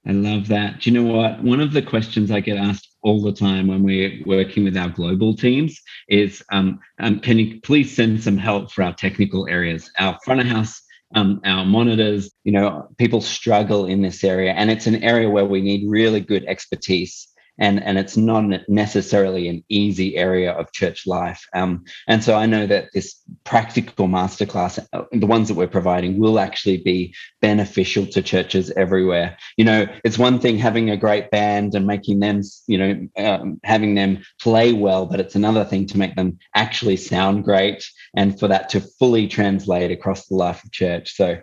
I 0.07 0.11
love 0.11 0.47
that. 0.49 0.81
Do 0.81 0.91
you 0.91 1.01
know 1.01 1.15
what? 1.15 1.43
One 1.43 1.59
of 1.59 1.73
the 1.73 1.81
questions 1.81 2.29
I 2.29 2.39
get 2.39 2.57
asked 2.57 2.95
all 3.01 3.23
the 3.23 3.33
time 3.33 3.67
when 3.67 3.81
we're 3.81 4.21
working 4.27 4.63
with 4.63 4.77
our 4.77 4.89
global 4.89 5.35
teams 5.35 5.81
is 6.09 6.43
um, 6.51 6.79
um, 6.99 7.19
can 7.19 7.39
you 7.39 7.59
please 7.61 7.95
send 7.95 8.21
some 8.21 8.37
help 8.37 8.71
for 8.71 8.83
our 8.83 8.93
technical 8.93 9.47
areas? 9.47 9.89
Our 9.97 10.19
front 10.23 10.41
of 10.41 10.47
house 10.47 10.79
um, 11.13 11.39
our 11.45 11.65
monitors, 11.65 12.31
you 12.43 12.51
know, 12.51 12.87
people 12.97 13.21
struggle 13.21 13.85
in 13.85 14.01
this 14.01 14.23
area, 14.23 14.51
and 14.53 14.71
it's 14.71 14.87
an 14.87 15.03
area 15.03 15.29
where 15.29 15.45
we 15.45 15.61
need 15.61 15.89
really 15.89 16.19
good 16.19 16.45
expertise 16.45 17.27
and 17.59 17.83
and 17.83 17.97
it's 17.97 18.17
not 18.17 18.43
necessarily 18.67 19.47
an 19.47 19.63
easy 19.69 20.15
area 20.15 20.51
of 20.51 20.71
church 20.71 21.07
life. 21.07 21.45
Um, 21.53 21.85
and 22.07 22.23
so 22.23 22.35
I 22.35 22.45
know 22.45 22.67
that 22.67 22.89
this 22.93 23.21
practical 23.43 24.07
masterclass, 24.07 24.85
uh, 24.93 25.03
the 25.11 25.25
ones 25.25 25.47
that 25.47 25.55
we're 25.55 25.67
providing, 25.67 26.19
will 26.19 26.39
actually 26.39 26.77
be 26.77 27.13
beneficial 27.41 28.05
to 28.07 28.21
churches 28.21 28.71
everywhere. 28.71 29.37
You 29.57 29.65
know, 29.65 29.87
it's 30.03 30.17
one 30.17 30.39
thing 30.39 30.57
having 30.57 30.89
a 30.89 30.97
great 30.97 31.31
band 31.31 31.75
and 31.75 31.87
making 31.87 32.19
them, 32.19 32.41
you 32.67 32.77
know, 32.77 33.07
um, 33.17 33.59
having 33.63 33.95
them 33.95 34.23
play 34.41 34.73
well, 34.73 35.05
but 35.05 35.19
it's 35.19 35.35
another 35.35 35.63
thing 35.63 35.85
to 35.87 35.97
make 35.97 36.15
them 36.15 36.37
actually 36.55 36.97
sound 36.97 37.43
great 37.43 37.85
and 38.15 38.39
for 38.39 38.47
that 38.47 38.69
to 38.69 38.81
fully 38.81 39.27
translate 39.27 39.91
across 39.91 40.27
the 40.27 40.35
life 40.35 40.63
of 40.63 40.71
church. 40.71 41.15
So, 41.15 41.37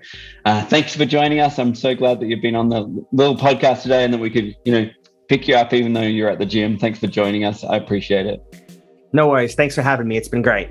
uh, 0.44 0.64
thanks 0.64 0.94
for 0.94 1.05
joining 1.05 1.40
us. 1.40 1.59
I'm 1.59 1.75
so 1.75 1.94
glad 1.94 2.20
that 2.20 2.27
you've 2.27 2.42
been 2.42 2.57
on 2.57 2.68
the 2.68 2.83
little 3.12 3.37
podcast 3.37 3.83
today 3.83 4.05
and 4.05 4.12
that 4.12 4.18
we 4.18 4.31
could, 4.31 4.57
you 4.64 4.72
know, 4.72 4.90
pick 5.32 5.48
you 5.48 5.54
up 5.54 5.72
even 5.72 5.94
though 5.94 6.02
you're 6.02 6.28
at 6.28 6.38
the 6.38 6.44
gym. 6.44 6.78
Thanks 6.78 6.98
for 6.98 7.06
joining 7.06 7.42
us. 7.42 7.64
I 7.64 7.76
appreciate 7.76 8.26
it. 8.26 8.42
No 9.14 9.28
worries. 9.28 9.54
Thanks 9.54 9.74
for 9.74 9.80
having 9.80 10.06
me. 10.06 10.18
It's 10.18 10.28
been 10.28 10.42
great. 10.42 10.68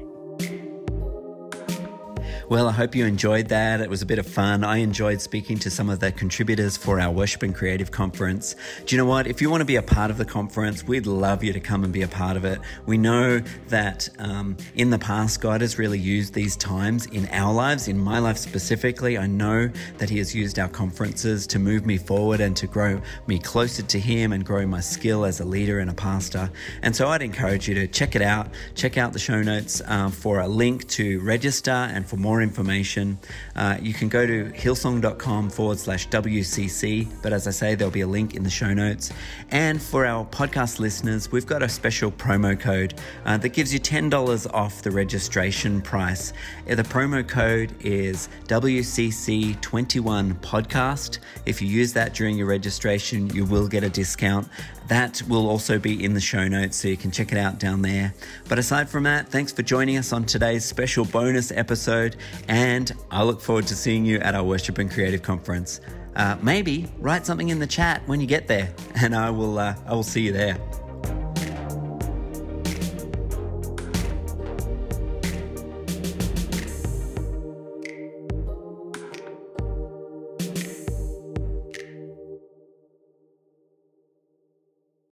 Well, 2.52 2.68
I 2.68 2.74
hope 2.74 2.96
you 2.96 3.06
enjoyed 3.06 3.48
that. 3.48 3.80
It 3.80 3.90
was 3.90 4.02
a 4.02 4.06
bit 4.06 4.20
of 4.20 4.28
fun. 4.28 4.66
I 4.66 4.80
enjoyed 4.80 5.22
speaking 5.22 5.58
to 5.60 5.70
some 5.70 5.90
of 5.90 6.02
the 6.02 6.12
contributors 6.12 6.76
for 6.76 7.00
our 7.00 7.10
Worship 7.10 7.44
and 7.44 7.56
Creative 7.56 7.90
Conference. 7.92 8.58
Do 8.86 8.94
you 8.94 9.02
know 9.02 9.08
what? 9.08 9.26
If 9.26 9.42
you 9.42 9.50
want 9.50 9.62
to 9.62 9.66
be 9.66 9.78
a 9.78 9.82
part 9.82 10.12
of 10.12 10.18
the 10.18 10.26
conference, 10.26 10.84
we'd 10.84 11.08
love 11.08 11.46
you 11.46 11.54
to 11.54 11.62
come 11.62 11.86
and 11.86 11.94
be 11.94 12.02
a 12.02 12.10
part 12.10 12.36
of 12.36 12.44
it. 12.44 12.60
We 12.86 12.98
know 12.98 13.40
that 13.70 14.10
um, 14.20 14.58
in 14.76 14.90
the 14.90 15.00
past, 15.00 15.40
God 15.40 15.62
has 15.62 15.80
really 15.80 15.98
used 15.98 16.34
these 16.34 16.58
times 16.58 17.06
in 17.06 17.26
our 17.30 17.54
lives, 17.54 17.88
in 17.88 17.98
my 17.98 18.20
life 18.20 18.36
specifically. 18.36 19.18
I 19.18 19.28
know 19.28 19.70
that 20.00 20.10
He 20.10 20.18
has 20.18 20.36
used 20.36 20.60
our 20.60 20.68
conferences 20.68 21.48
to 21.48 21.58
move 21.58 21.86
me 21.86 21.96
forward 21.96 22.42
and 22.42 22.58
to 22.58 22.68
grow 22.68 23.02
me 23.28 23.40
closer 23.40 23.84
to 23.84 23.98
Him 23.98 24.34
and 24.34 24.46
grow 24.46 24.68
my 24.68 24.82
skill 24.82 25.24
as 25.24 25.40
a 25.40 25.46
leader 25.46 25.80
and 25.80 25.90
a 25.90 25.94
pastor. 25.94 26.52
And 26.82 26.94
so 26.94 27.08
I'd 27.08 27.22
encourage 27.22 27.70
you 27.70 27.76
to 27.76 27.88
check 27.88 28.14
it 28.18 28.22
out. 28.22 28.50
Check 28.76 28.98
out 28.98 29.14
the 29.14 29.20
show 29.20 29.42
notes 29.42 29.82
uh, 29.88 30.10
for 30.10 30.42
a 30.42 30.50
link 30.50 30.86
to 30.90 31.22
register 31.22 31.72
and 31.72 32.06
for 32.06 32.18
more 32.18 32.41
information, 32.42 33.18
uh, 33.56 33.78
you 33.82 33.94
can 33.94 34.10
go 34.10 34.26
to 34.26 34.46
hillsong.com 34.46 35.50
forward 35.50 35.80
slash 35.80 36.08
WCC. 36.10 37.08
But 37.22 37.34
as 37.34 37.48
I 37.48 37.52
say, 37.52 37.76
there'll 37.76 37.92
be 37.92 38.02
a 38.02 38.08
link 38.08 38.36
in 38.36 38.44
the 38.44 38.50
show 38.50 38.74
notes. 38.74 39.12
And 39.50 39.82
for 39.82 40.06
our 40.06 40.26
podcast 40.26 40.80
listeners, 40.80 41.32
we've 41.32 41.46
got 41.46 41.64
a 41.64 41.70
special 41.70 42.12
promo 42.12 42.60
code 42.60 42.96
uh, 43.26 43.38
that 43.38 43.50
gives 43.50 43.74
you 43.74 43.80
$10 43.80 44.54
off 44.54 44.82
the 44.82 44.92
registration 44.92 45.82
price. 45.82 46.34
Uh, 46.70 46.76
the 46.76 46.84
promo 46.84 47.28
code 47.28 47.74
is 47.82 48.30
WCC21 48.48 50.34
podcast. 50.42 51.20
If 51.46 51.62
you 51.62 51.68
use 51.68 51.94
that 51.94 52.14
during 52.14 52.38
your 52.38 52.48
registration, 52.48 53.30
you 53.30 53.46
will 53.46 53.68
get 53.68 53.84
a 53.84 53.90
discount. 53.90 54.48
That 54.88 55.22
will 55.28 55.50
also 55.50 55.80
be 55.80 56.04
in 56.04 56.14
the 56.14 56.20
show 56.20 56.48
notes, 56.48 56.78
so 56.78 56.88
you 56.88 56.98
can 56.98 57.12
check 57.12 57.32
it 57.32 57.38
out 57.38 57.60
down 57.60 57.82
there. 57.82 58.14
But 58.50 58.60
aside 58.60 58.90
from 58.90 59.04
that, 59.04 59.30
thanks 59.30 59.52
for 59.52 59.62
joining 59.62 59.98
us 59.98 60.12
on 60.12 60.26
today's 60.26 60.66
special 60.66 61.06
bonus 61.06 61.52
episode, 61.52 62.18
and 62.48 62.92
I 63.10 63.24
look 63.24 63.42
forward 63.42 63.68
to 63.68 63.76
seeing 63.76 64.06
you 64.06 64.20
at 64.20 64.36
our 64.36 64.44
Worship 64.44 64.78
and 64.80 64.92
Creative 64.92 65.22
Conference. 65.22 65.82
Uh, 66.16 66.36
maybe 66.42 66.92
write 67.00 67.26
something 67.26 67.50
in 67.50 67.60
the 67.60 67.68
chat 67.68 68.02
when 68.06 68.20
you 68.20 68.28
get 68.28 68.48
there, 68.48 68.74
and 68.96 69.16
I 69.16 69.30
will. 69.30 69.60
Uh, 69.60 69.76
I 69.86 69.94
will 69.94 70.04
see 70.04 70.22
you 70.22 70.34
there. 70.34 70.58